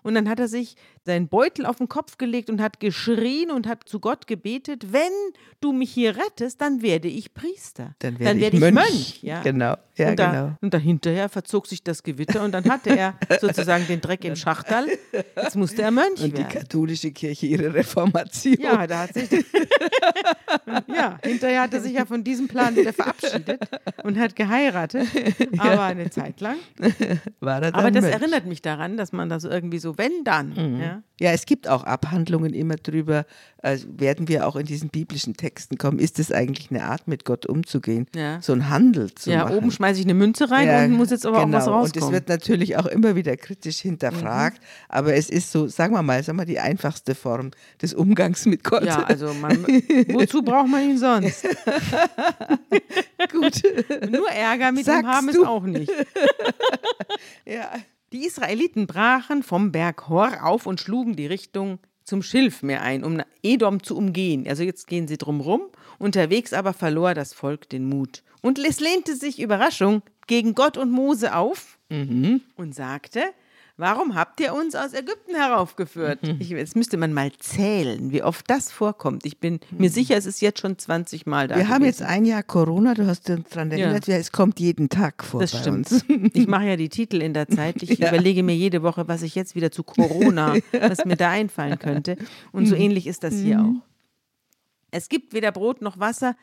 [0.05, 3.67] Und dann hat er sich seinen Beutel auf den Kopf gelegt und hat geschrien und
[3.67, 5.13] hat zu Gott gebetet, wenn
[5.61, 7.95] du mich hier rettest, dann werde ich Priester.
[7.99, 8.75] Dann werde, dann werde ich, Mönch.
[8.75, 9.41] Mönch ja.
[9.55, 9.77] Genau.
[9.97, 10.57] Ja, und, da, genau.
[10.61, 14.89] und dahinterher verzog sich das Gewitter und dann hatte er sozusagen den Dreck im Schachterl.
[15.37, 16.49] Jetzt musste er Mönch und werden.
[16.51, 18.57] die katholische Kirche ihre Reformation.
[18.59, 19.31] Ja, da hat sich
[20.89, 23.61] ja, hinterher hat er sich ja von diesem Plan wieder verabschiedet
[24.03, 25.07] und hat geheiratet,
[25.59, 26.57] aber eine Zeit lang.
[27.39, 28.15] War er dann aber das Mönch.
[28.15, 30.55] erinnert mich daran, dass man da so irgendwie so, wenn dann.
[30.55, 30.81] Mhm.
[30.81, 30.94] Ja?
[31.21, 33.25] Ja, es gibt auch Abhandlungen immer drüber,
[33.63, 37.25] äh, werden wir auch in diesen biblischen Texten kommen, ist es eigentlich eine Art, mit
[37.25, 38.41] Gott umzugehen, ja.
[38.43, 39.57] so ein Handel zu ja, machen.
[39.57, 41.59] oben schmeiße ich eine Münze rein Ja, und muss jetzt aber genau.
[41.59, 42.03] auch was rauskommen.
[42.05, 44.65] Und es wird natürlich auch immer wieder kritisch hinterfragt, Mhm.
[44.89, 48.65] aber es ist so, sagen wir mal, sagen wir die einfachste Form des Umgangs mit
[48.65, 48.85] Gott.
[48.85, 49.63] ja, also man,
[50.09, 51.45] wozu braucht man ihn sonst?
[53.33, 53.63] gut.
[54.11, 55.43] Nur Ärger mit Sagst ihm haben du?
[55.43, 55.91] es auch nicht.
[57.47, 57.71] ja.
[58.15, 63.21] Die Israeliten brachen vom Berg Hor auf und schlugen die Richtung zum Schilfmeer ein, um
[63.43, 64.47] Edom zu umgehen.
[64.47, 65.63] Also jetzt gehen sie drumrum.
[65.99, 68.23] Unterwegs aber verlor das Volk den Mut.
[68.41, 72.43] Und es lehnte sich, Überraschung, gegen Gott und Mose auf mhm.
[72.55, 73.21] und sagte,
[73.77, 76.23] Warum habt ihr uns aus Ägypten heraufgeführt?
[76.23, 76.37] Mhm.
[76.39, 79.27] Ich, jetzt müsste man mal zählen, wie oft das vorkommt.
[79.27, 79.93] Ich bin mir mhm.
[79.93, 81.57] sicher, es ist jetzt schon 20 Mal da.
[81.57, 81.75] Wir gewesen.
[81.75, 84.17] haben jetzt ein Jahr Corona, du hast uns daran erinnert, ja.
[84.17, 85.41] es kommt jeden Tag vor.
[85.41, 85.91] Das stimmt.
[85.91, 86.05] Uns.
[86.35, 87.83] Ich mache ja die Titel in der Zeit.
[87.83, 88.09] Ich ja.
[88.09, 92.17] überlege mir jede Woche, was ich jetzt wieder zu Corona, was mir da einfallen könnte.
[92.53, 92.83] Und so mhm.
[92.83, 93.83] ähnlich ist das hier auch.
[94.93, 96.37] Es gibt weder Brot noch Wasser.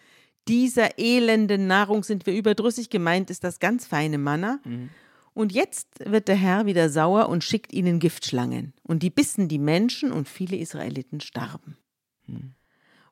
[0.50, 2.90] Dieser elenden Nahrung sind wir überdrüssig.
[2.90, 4.60] Gemeint ist das ganz feine Manna.
[4.66, 4.90] Mhm.
[5.34, 8.74] Und jetzt wird der Herr wieder sauer und schickt ihnen Giftschlangen.
[8.84, 11.78] Und die bissen die Menschen und viele Israeliten starben.
[12.26, 12.54] Hm.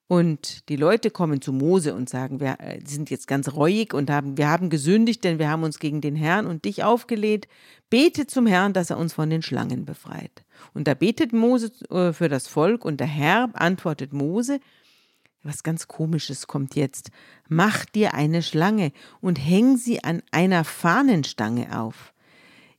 [0.10, 4.10] Und die Leute kommen zu Mose und sagen, wir äh, sind jetzt ganz reuig und
[4.10, 7.48] haben, wir haben gesündigt, denn wir haben uns gegen den Herrn und dich aufgelehnt.
[7.92, 10.44] Bete zum Herrn, dass er uns von den Schlangen befreit.
[10.74, 14.60] Und da betet Mose äh, für das Volk und der Herr antwortet Mose,
[15.44, 17.12] was ganz Komisches kommt jetzt.
[17.48, 22.14] Mach dir eine Schlange und häng sie an einer Fahnenstange auf.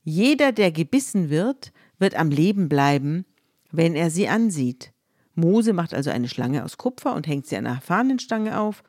[0.03, 3.25] Jeder, der gebissen wird, wird am Leben bleiben,
[3.71, 4.91] wenn er sie ansieht.
[5.35, 8.83] Mose macht also eine Schlange aus Kupfer und hängt sie an einer Fahnenstange auf.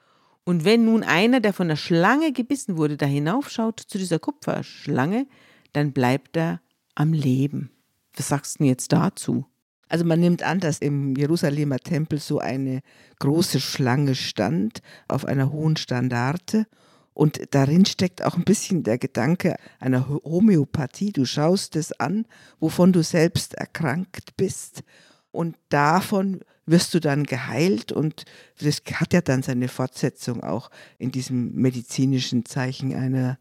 [0.44, 5.26] Und wenn nun einer, der von der Schlange gebissen wurde, da hinaufschaut zu dieser Kupferschlange,
[5.72, 6.60] dann bleibt er
[6.94, 7.70] am Leben.
[8.16, 9.46] Was sagst du denn jetzt dazu?
[9.92, 12.80] Also man nimmt an, dass im Jerusalemer Tempel so eine
[13.18, 16.66] große Schlange stand auf einer hohen Standarte
[17.12, 21.12] und darin steckt auch ein bisschen der Gedanke einer Homöopathie.
[21.12, 22.24] Du schaust es an,
[22.58, 24.82] wovon du selbst erkrankt bist
[25.30, 28.24] und davon wirst du dann geheilt und
[28.62, 33.38] das hat ja dann seine Fortsetzung auch in diesem medizinischen Zeichen einer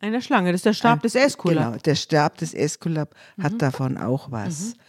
[0.00, 1.64] einer Schlange, das ist der Stab ein, des Eskulap.
[1.64, 3.42] Genau, der Stab des Eskulap mhm.
[3.44, 4.74] hat davon auch was.
[4.74, 4.80] Mhm.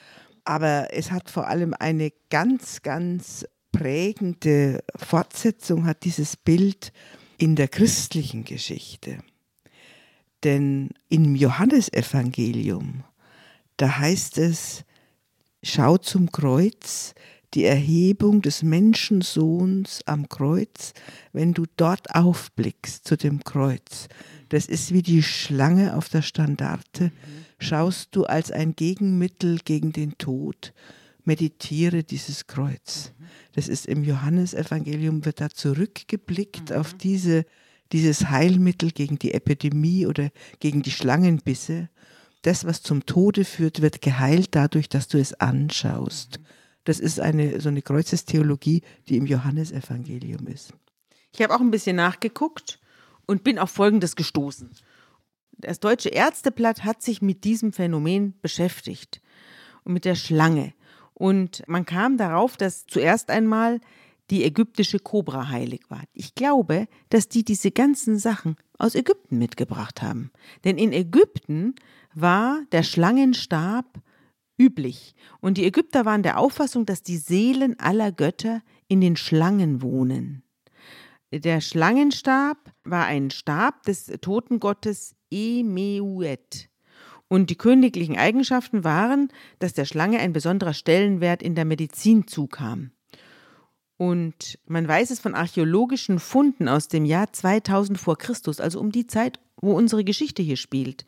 [0.45, 6.91] Aber es hat vor allem eine ganz, ganz prägende Fortsetzung, hat dieses Bild
[7.37, 9.19] in der christlichen Geschichte.
[10.43, 13.03] Denn im Johannesevangelium,
[13.77, 14.83] da heißt es,
[15.63, 17.15] schau zum Kreuz,
[17.53, 20.93] die Erhebung des Menschensohns am Kreuz,
[21.33, 24.07] wenn du dort aufblickst zu dem Kreuz.
[24.49, 27.11] Das ist wie die Schlange auf der Standarte.
[27.59, 30.73] Schaust du als ein Gegenmittel gegen den Tod,
[31.23, 33.13] meditiere dieses Kreuz.
[33.53, 36.75] Das ist im Johannesevangelium, wird da zurückgeblickt mhm.
[36.75, 37.45] auf diese,
[37.91, 41.89] dieses Heilmittel gegen die Epidemie oder gegen die Schlangenbisse.
[42.41, 46.39] Das, was zum Tode führt, wird geheilt dadurch, dass du es anschaust.
[46.39, 46.45] Mhm.
[46.83, 50.73] Das ist eine, so eine Kreuzestheologie, die im Johannesevangelium ist.
[51.33, 52.79] Ich habe auch ein bisschen nachgeguckt
[53.25, 54.71] und bin auf Folgendes gestoßen.
[55.57, 59.21] Das Deutsche Ärzteblatt hat sich mit diesem Phänomen beschäftigt
[59.83, 60.73] und mit der Schlange.
[61.13, 63.79] Und man kam darauf, dass zuerst einmal
[64.29, 66.03] die ägyptische Kobra heilig war.
[66.13, 70.31] Ich glaube, dass die diese ganzen Sachen aus Ägypten mitgebracht haben.
[70.63, 71.75] Denn in Ägypten
[72.13, 74.01] war der Schlangenstab
[74.57, 75.15] üblich.
[75.39, 80.43] Und die Ägypter waren der Auffassung, dass die Seelen aller Götter in den Schlangen wohnen.
[81.31, 86.69] Der Schlangenstab war ein Stab des Totengottes Emeuet.
[87.27, 92.91] Und die königlichen Eigenschaften waren, dass der Schlange ein besonderer Stellenwert in der Medizin zukam.
[93.97, 98.91] Und man weiß es von archäologischen Funden aus dem Jahr 2000 vor Christus, also um
[98.91, 101.05] die Zeit, wo unsere Geschichte hier spielt.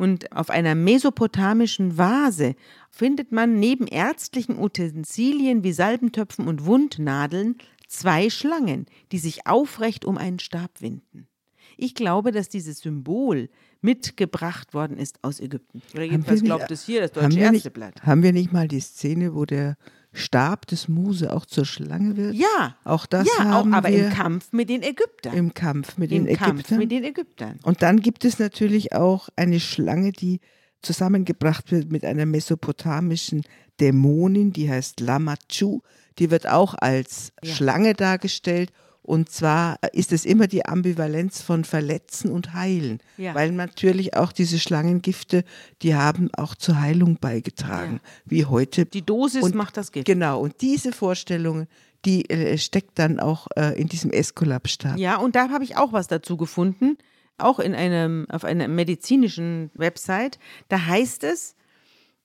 [0.00, 2.54] Und auf einer mesopotamischen Vase
[2.88, 10.16] findet man neben ärztlichen Utensilien wie Salbentöpfen und Wundnadeln zwei Schlangen, die sich aufrecht um
[10.16, 11.28] einen Stab winden.
[11.76, 13.50] Ich glaube, dass dieses Symbol
[13.82, 15.82] mitgebracht worden ist aus Ägypten.
[15.92, 18.02] Oder jedenfalls glaubt es hier das Deutsche Ärzteblatt.
[18.02, 19.76] Haben wir nicht mal die Szene, wo der
[20.12, 22.34] Stab des Muse auch zur Schlange wird?
[22.34, 22.76] Ja.
[22.84, 25.34] Auch das ja, haben auch, aber wir im Kampf mit den Ägyptern.
[25.34, 26.78] Im Kampf mit Im den Kampf Ägyptern.
[26.78, 27.58] mit den Ägyptern.
[27.62, 30.40] Und dann gibt es natürlich auch eine Schlange, die
[30.82, 33.42] zusammengebracht wird mit einer mesopotamischen
[33.80, 35.80] Dämonin, die heißt Lamachu.
[36.18, 37.54] Die wird auch als ja.
[37.54, 43.34] Schlange dargestellt und zwar ist es immer die Ambivalenz von Verletzen und Heilen, ja.
[43.34, 45.44] weil natürlich auch diese Schlangengifte,
[45.82, 48.10] die haben auch zur Heilung beigetragen, ja.
[48.26, 48.86] wie heute.
[48.86, 50.06] Die Dosis und, macht das Gift.
[50.06, 51.66] Genau, und diese Vorstellungen,
[52.04, 54.98] die äh, steckt dann auch äh, in diesem Eskulapstab.
[54.98, 56.98] Ja, und da habe ich auch was dazu gefunden,
[57.38, 60.38] auch in einem, auf einer medizinischen Website.
[60.68, 61.56] Da heißt es,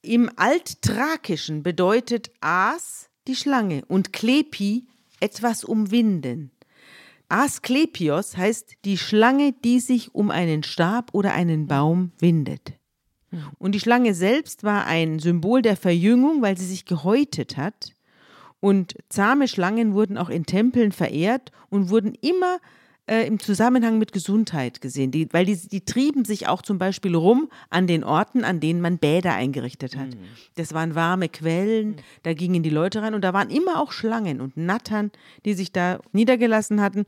[0.01, 4.85] im Alttrakischen bedeutet As die Schlange und Klepi
[5.19, 6.51] etwas umwinden.
[7.29, 12.73] Asklepios heißt die Schlange, die sich um einen Stab oder einen Baum windet.
[13.57, 17.93] Und die Schlange selbst war ein Symbol der Verjüngung, weil sie sich gehäutet hat
[18.59, 22.59] Und zahme Schlangen wurden auch in Tempeln verehrt und wurden immer
[23.07, 27.15] äh, im Zusammenhang mit Gesundheit gesehen, die, weil die, die trieben sich auch zum Beispiel
[27.15, 30.09] rum an den Orten, an denen man Bäder eingerichtet hat.
[30.09, 30.19] Mhm.
[30.55, 31.95] Das waren warme Quellen, mhm.
[32.23, 35.11] da gingen die Leute rein und da waren immer auch Schlangen und Nattern,
[35.45, 37.05] die sich da niedergelassen hatten.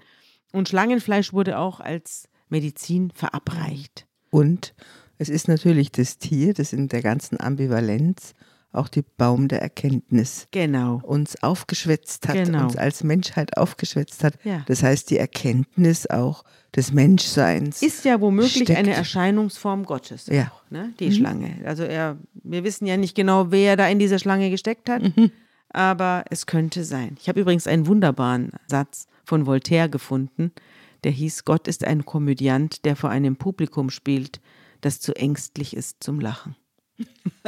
[0.51, 4.05] Und Schlangenfleisch wurde auch als Medizin verabreicht.
[4.29, 4.73] Und
[5.17, 8.33] es ist natürlich das Tier, das in der ganzen Ambivalenz
[8.71, 11.01] auch die Baum der Erkenntnis genau.
[11.03, 12.63] uns aufgeschwätzt hat, genau.
[12.63, 14.33] uns als Menschheit aufgeschwätzt hat.
[14.43, 14.63] Ja.
[14.67, 16.43] Das heißt, die Erkenntnis auch
[16.75, 17.81] des Menschseins.
[17.81, 18.77] Ist ja womöglich steckt.
[18.77, 20.27] eine Erscheinungsform Gottes.
[20.27, 20.51] Ja.
[20.51, 20.93] Auch, ne?
[20.99, 21.13] Die mhm.
[21.13, 21.55] Schlange.
[21.65, 25.31] Also er, wir wissen ja nicht genau, wer da in dieser Schlange gesteckt hat, mhm.
[25.69, 27.17] aber es könnte sein.
[27.19, 30.51] Ich habe übrigens einen wunderbaren Satz von Voltaire gefunden,
[31.03, 34.41] der hieß, Gott ist ein Komödiant, der vor einem Publikum spielt,
[34.81, 36.55] das zu ängstlich ist zum Lachen.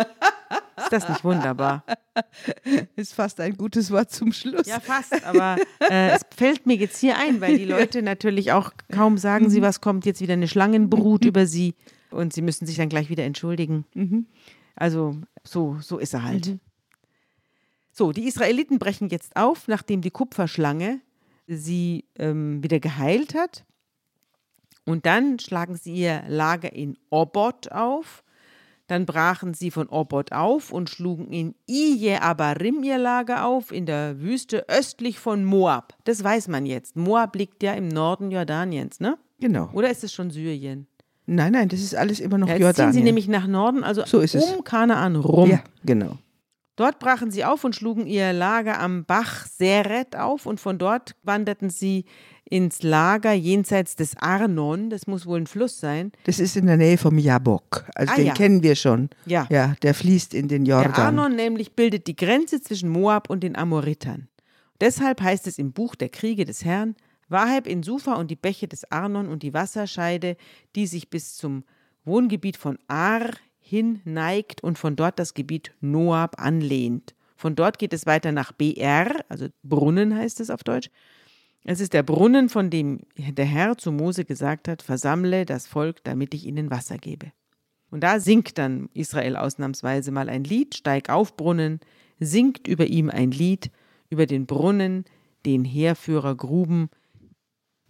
[0.84, 1.84] Ist das nicht wunderbar?
[2.96, 4.68] Ist fast ein gutes Wort zum Schluss.
[4.68, 8.72] Ja, fast, aber äh, es fällt mir jetzt hier ein, weil die Leute natürlich auch
[8.92, 11.76] kaum sagen sie, was kommt jetzt wieder eine Schlangenbrut über sie
[12.12, 13.86] und sie müssen sich dann gleich wieder entschuldigen.
[13.94, 14.28] Mhm.
[14.76, 16.48] Also so, so ist er halt.
[16.48, 16.60] Mhm.
[17.92, 21.02] So, die Israeliten brechen jetzt auf, nachdem die Kupferschlange
[21.48, 23.66] sie ähm, wieder geheilt hat.
[24.86, 28.24] Und dann schlagen sie ihr Lager in Obot auf
[28.90, 33.86] dann brachen sie von Obot auf und schlugen in Ije Abarim ihr Lager auf, in
[33.86, 35.94] der Wüste östlich von Moab.
[36.06, 36.96] Das weiß man jetzt.
[36.96, 39.18] Moab liegt ja im Norden Jordaniens, ne?
[39.40, 39.70] Genau.
[39.74, 40.88] Oder ist es schon Syrien?
[41.28, 42.94] Nein, nein, das ist alles immer noch ja, jetzt Jordanien.
[42.94, 45.52] ziehen sie nämlich nach Norden, also so ist um Kanaan rum.
[45.52, 46.18] Ja, genau.
[46.80, 51.14] Dort brachen sie auf und schlugen ihr Lager am Bach Seret auf und von dort
[51.24, 52.06] wanderten sie
[52.46, 56.14] ins Lager jenseits des Arnon, das muss wohl ein Fluss sein.
[56.24, 58.34] Das ist in der Nähe vom Jabok, also ah, den ja.
[58.34, 59.10] kennen wir schon.
[59.26, 59.46] Ja.
[59.50, 60.94] ja, der fließt in den Jordan.
[60.94, 64.30] Der Arnon nämlich bildet die Grenze zwischen Moab und den Amoritern.
[64.80, 66.96] Deshalb heißt es im Buch der Kriege des Herrn,
[67.28, 70.38] Waheb in Sufa und die Bäche des Arnon und die Wasserscheide,
[70.78, 71.66] die sich bis zum
[72.06, 73.32] Wohngebiet von Ar
[73.70, 77.14] hin neigt und von dort das Gebiet Noab anlehnt.
[77.36, 80.90] Von dort geht es weiter nach BR, also Brunnen heißt es auf Deutsch,
[81.64, 86.04] es ist der Brunnen, von dem der Herr zu Mose gesagt hat, versammle das Volk,
[86.04, 87.32] damit ich ihnen Wasser gebe.
[87.92, 91.80] Und da singt dann Israel ausnahmsweise mal ein Lied, steig auf Brunnen,
[92.20, 93.72] singt über ihm ein Lied,
[94.10, 95.06] über den Brunnen,
[95.46, 96.90] den Heerführer gruben,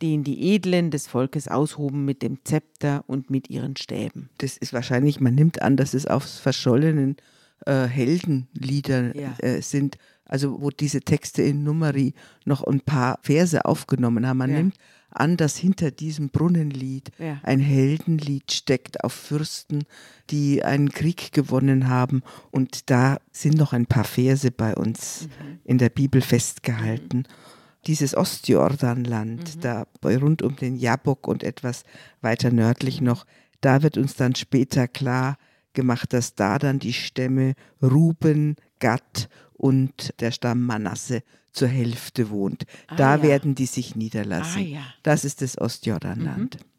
[0.01, 4.29] den die Edlen des Volkes aushoben mit dem Zepter und mit ihren Stäben.
[4.37, 7.17] Das ist wahrscheinlich, man nimmt an, dass es auf verschollenen
[7.65, 9.35] äh, Heldenlieder ja.
[9.39, 12.13] äh, sind, also wo diese Texte in Numeri
[12.45, 14.37] noch ein paar Verse aufgenommen haben.
[14.37, 14.57] Man ja.
[14.57, 14.75] nimmt
[15.11, 17.39] an, dass hinter diesem Brunnenlied ja.
[17.43, 19.83] ein Heldenlied steckt auf Fürsten,
[20.29, 22.21] die einen Krieg gewonnen haben.
[22.51, 25.59] Und da sind noch ein paar Verse bei uns mhm.
[25.65, 27.19] in der Bibel festgehalten.
[27.19, 27.48] Mhm.
[27.87, 29.61] Dieses Ostjordanland, mhm.
[29.61, 31.83] da rund um den Jabok und etwas
[32.21, 33.25] weiter nördlich noch,
[33.61, 35.37] da wird uns dann später klar
[35.73, 42.65] gemacht, dass da dann die Stämme Ruben, Gad und der Stamm Manasse zur Hälfte wohnt.
[42.87, 43.23] Ah, da ja.
[43.23, 44.61] werden die sich niederlassen.
[44.61, 44.81] Ah, ja.
[45.03, 46.55] Das ist das Ostjordanland.
[46.55, 46.69] Mhm.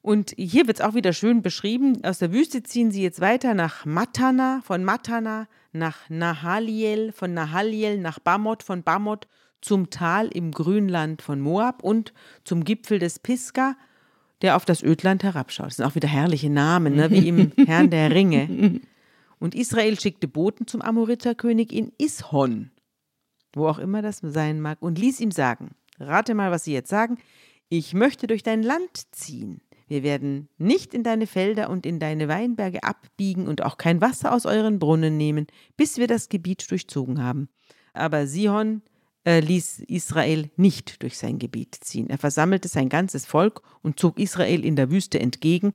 [0.00, 2.04] Und hier wird es auch wieder schön beschrieben.
[2.04, 7.98] Aus der Wüste ziehen sie jetzt weiter nach Matana, von Matana nach Nahaliel, von Nahaliel
[8.00, 9.26] nach Bamot, von Bamot
[9.60, 12.12] zum Tal im Grünland von Moab und
[12.44, 13.76] zum Gipfel des Pisgah,
[14.42, 15.66] der auf das Ödland herabschaut.
[15.66, 17.10] Das sind auch wieder herrliche Namen, ne?
[17.10, 18.80] wie im Herrn der Ringe.
[19.38, 22.70] Und Israel schickte Boten zum Amoriterkönig in Ishon,
[23.54, 26.90] wo auch immer das sein mag, und ließ ihm sagen: Rate mal, was sie jetzt
[26.90, 27.18] sagen.
[27.68, 29.60] Ich möchte durch dein Land ziehen.
[29.88, 34.32] Wir werden nicht in deine Felder und in deine Weinberge abbiegen und auch kein Wasser
[34.32, 35.46] aus euren Brunnen nehmen,
[35.76, 37.48] bis wir das Gebiet durchzogen haben.
[37.94, 38.82] Aber Sihon
[39.28, 42.08] äh, ließ Israel nicht durch sein Gebiet ziehen.
[42.08, 45.72] Er versammelte sein ganzes Volk und zog Israel in der Wüste entgegen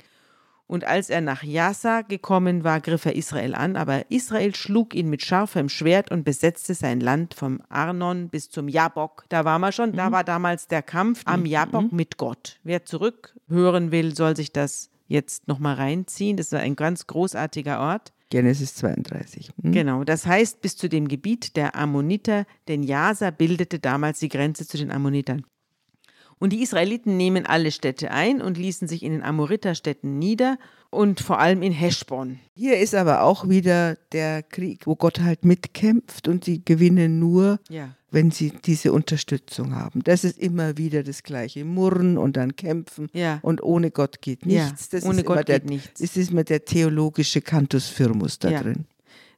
[0.66, 5.08] und als er nach Jasa gekommen war, griff er Israel an, aber Israel schlug ihn
[5.08, 9.26] mit scharfem Schwert und besetzte sein Land vom Arnon bis zum Jabok.
[9.30, 9.98] Da war man schon, mhm.
[9.98, 11.46] da war damals der Kampf am mhm.
[11.46, 11.96] Jabok mhm.
[11.96, 12.60] mit Gott.
[12.64, 16.38] Wer zurückhören will, soll sich das jetzt nochmal reinziehen.
[16.38, 18.14] Das war ein ganz großartiger Ort.
[18.34, 19.52] Genesis 32.
[19.62, 19.74] Hm?
[19.74, 24.68] Genau, das heißt bis zu dem Gebiet der Ammoniter, denn Jasa bildete damals die Grenze
[24.68, 25.46] zu den Ammonitern.
[26.40, 30.58] Und die Israeliten nehmen alle Städte ein und ließen sich in den Amoriterstädten nieder
[30.90, 32.40] und vor allem in Heschbon.
[32.56, 37.60] Hier ist aber auch wieder der Krieg, wo Gott halt mitkämpft und sie gewinnen nur,
[37.70, 37.96] ja.
[38.14, 40.04] Wenn sie diese Unterstützung haben.
[40.04, 41.66] Das ist immer wieder das gleiche.
[41.66, 43.40] Murren und dann kämpfen ja.
[43.42, 44.90] und ohne Gott geht nichts.
[44.92, 46.00] Ja, ohne Gott der, geht nichts.
[46.00, 48.86] Es ist immer der theologische Cantus Firmus da drin.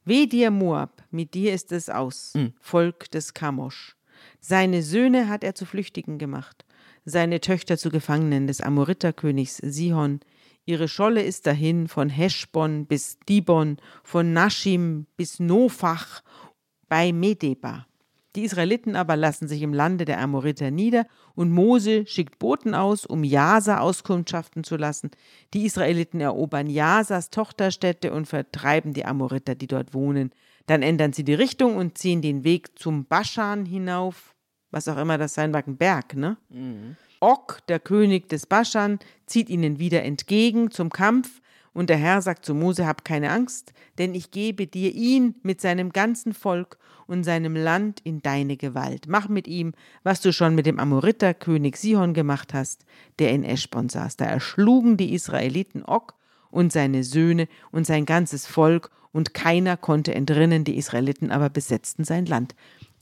[0.04, 2.52] Weh dir, Moab, mit dir ist es aus, mhm.
[2.60, 3.96] Volk des Kamosch.
[4.40, 6.64] Seine Söhne hat er zu Flüchtigen gemacht,
[7.04, 10.20] seine Töchter zu Gefangenen des Amoriterkönigs Sihon.
[10.66, 16.22] Ihre Scholle ist dahin von Heschbon bis Dibon, von Naschim bis Nofach
[16.88, 17.86] bei Medeba.
[18.36, 23.06] Die Israeliten aber lassen sich im Lande der Amoriter nieder und Mose schickt Boten aus,
[23.06, 25.10] um Jasa auskundschaften zu lassen.
[25.54, 30.32] Die Israeliten erobern Jasas Tochterstädte und vertreiben die Amoriter, die dort wohnen.
[30.66, 34.34] Dann ändern sie die Richtung und ziehen den Weg zum Baschan hinauf,
[34.70, 36.36] was auch immer das sein mag, ein Berg, ne?
[36.50, 36.96] Mhm.
[37.20, 41.40] Og, der König des Baschan, zieht ihnen wieder entgegen zum Kampf,
[41.76, 45.60] und der Herr sagt zu Mose, hab keine Angst, denn ich gebe dir ihn mit
[45.60, 49.04] seinem ganzen Volk und seinem Land in deine Gewalt.
[49.08, 52.86] Mach mit ihm, was du schon mit dem Amoriter König Sihon gemacht hast,
[53.18, 54.16] der in Eschbon saß.
[54.16, 56.14] Da erschlugen die Israeliten Og
[56.50, 62.04] und seine Söhne und sein ganzes Volk, und keiner konnte entrinnen, die Israeliten aber besetzten
[62.04, 62.54] sein Land.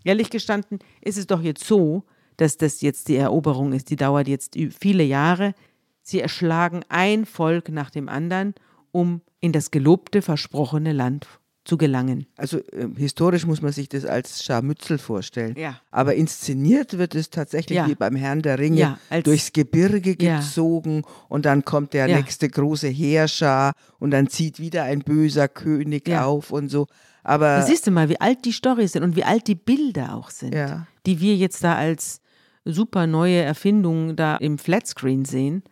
[0.04, 2.04] Ehrlich gestanden ist es doch jetzt so,
[2.36, 5.54] dass das jetzt die Eroberung ist, die dauert jetzt viele Jahre.
[6.02, 8.54] Sie erschlagen ein Volk nach dem anderen,
[8.94, 11.26] um in das gelobte, versprochene Land
[11.64, 12.26] zu gelangen.
[12.36, 15.56] Also äh, historisch muss man sich das als Scharmützel vorstellen.
[15.58, 15.80] Ja.
[15.90, 17.88] Aber inszeniert wird es tatsächlich ja.
[17.88, 22.88] wie beim Herrn der Ringe ja, durchs Gebirge gezogen und dann kommt der nächste große
[22.88, 26.86] Heerschar und dann zieht wieder ein böser König auf und so.
[27.22, 30.14] Aber da siehst du mal, wie alt die Storys sind und wie alt die Bilder
[30.14, 30.54] auch sind,
[31.06, 32.20] die wir jetzt da als
[32.66, 35.62] super neue Erfindungen da im Flatscreen sehen.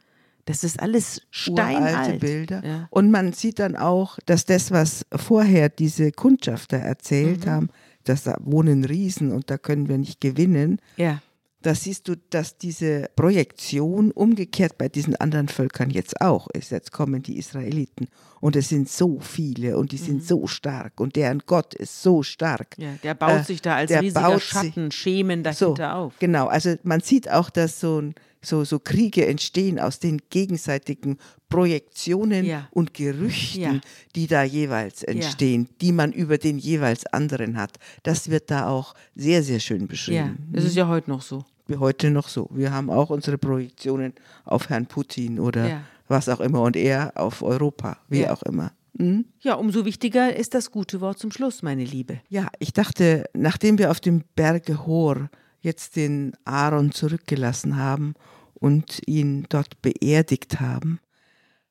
[0.45, 2.21] Das ist alles steinalt.
[2.21, 2.63] Bilder.
[2.65, 2.89] Ja.
[2.91, 7.51] Und man sieht dann auch, dass das, was vorher diese Kundschafter erzählt mhm.
[7.51, 7.69] haben,
[8.05, 10.81] dass da wohnen Riesen und da können wir nicht gewinnen.
[10.97, 11.21] Ja.
[11.63, 16.73] Da siehst du, dass diese Projektion umgekehrt bei diesen anderen Völkern jetzt auch ist.
[16.73, 18.09] Jetzt kommen die Israeliten
[18.41, 20.27] und es sind so viele und die sind mhm.
[20.27, 22.75] so stark und deren Gott ist so stark.
[22.79, 26.15] Ja, der baut äh, sich da als riesiger Schatten, Schemen dahinter so, auf.
[26.19, 31.19] Genau, also man sieht auch, dass so ein so, so Kriege entstehen aus den gegenseitigen
[31.49, 32.69] Projektionen ja.
[32.71, 33.81] und Gerüchten, ja.
[34.15, 35.77] die da jeweils entstehen, ja.
[35.81, 37.79] die man über den jeweils anderen hat.
[38.03, 40.39] Das wird da auch sehr, sehr schön beschrieben.
[40.51, 41.45] Ja, das ist ja heute noch so.
[41.67, 42.49] Wie heute noch so.
[42.53, 44.15] Wir haben auch unsere Projektionen
[44.45, 48.73] auf Herrn Putin oder was auch immer und er auf Europa, wie auch immer.
[48.95, 49.25] Mhm.
[49.41, 52.21] Ja, umso wichtiger ist das gute Wort zum Schluss, meine Liebe.
[52.29, 55.31] Ja, ich dachte, nachdem wir auf dem Berge Hor
[55.63, 58.15] jetzt den Aaron zurückgelassen haben
[58.55, 61.01] und ihn dort beerdigt haben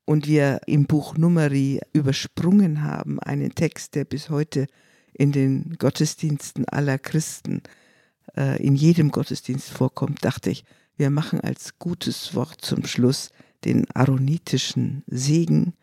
[0.05, 4.67] und wir im Buch Numeri übersprungen haben, einen Text, der bis heute
[5.13, 7.61] in den Gottesdiensten aller Christen,
[8.35, 10.63] äh, in jedem Gottesdienst vorkommt, dachte ich,
[10.97, 13.29] wir machen als gutes Wort zum Schluss
[13.65, 15.73] den aaronitischen Segen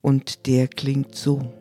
[0.00, 1.52] und der klingt so.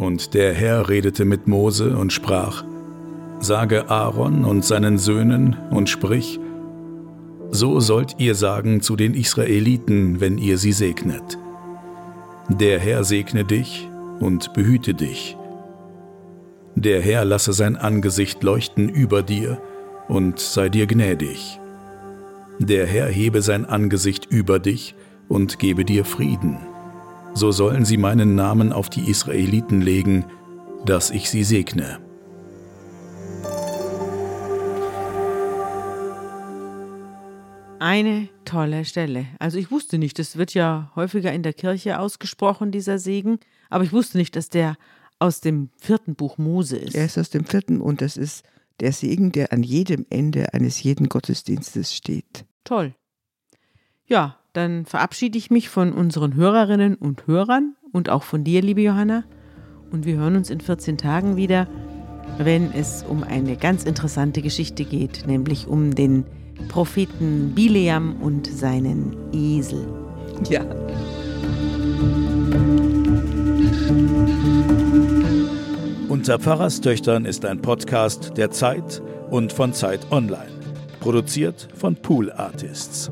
[0.00, 2.64] Und der Herr redete mit Mose und sprach,
[3.38, 6.40] Sage Aaron und seinen Söhnen und sprich,
[7.50, 11.36] So sollt ihr sagen zu den Israeliten, wenn ihr sie segnet.
[12.48, 13.90] Der Herr segne dich
[14.20, 15.36] und behüte dich.
[16.76, 19.60] Der Herr lasse sein Angesicht leuchten über dir
[20.08, 21.60] und sei dir gnädig.
[22.58, 24.94] Der Herr hebe sein Angesicht über dich
[25.28, 26.69] und gebe dir Frieden
[27.34, 30.24] so sollen sie meinen Namen auf die Israeliten legen,
[30.84, 31.98] dass ich sie segne.
[37.78, 39.26] Eine tolle Stelle.
[39.38, 43.38] Also ich wusste nicht, das wird ja häufiger in der Kirche ausgesprochen, dieser Segen,
[43.70, 44.76] aber ich wusste nicht, dass der
[45.18, 46.94] aus dem vierten Buch Mose ist.
[46.94, 48.44] Er ist aus dem vierten und das ist
[48.80, 52.44] der Segen, der an jedem Ende eines jeden Gottesdienstes steht.
[52.64, 52.94] Toll.
[54.06, 58.82] Ja, dann verabschiede ich mich von unseren Hörerinnen und Hörern und auch von dir, liebe
[58.82, 59.24] Johanna.
[59.90, 61.66] Und wir hören uns in 14 Tagen wieder,
[62.38, 66.24] wenn es um eine ganz interessante Geschichte geht, nämlich um den
[66.68, 69.86] Propheten Bileam und seinen Esel.
[70.48, 70.64] Ja.
[76.08, 80.50] Unter Pfarrerstöchtern ist ein Podcast der Zeit und von Zeit Online.
[81.00, 83.10] Produziert von Pool Artists.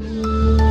[0.00, 0.69] Música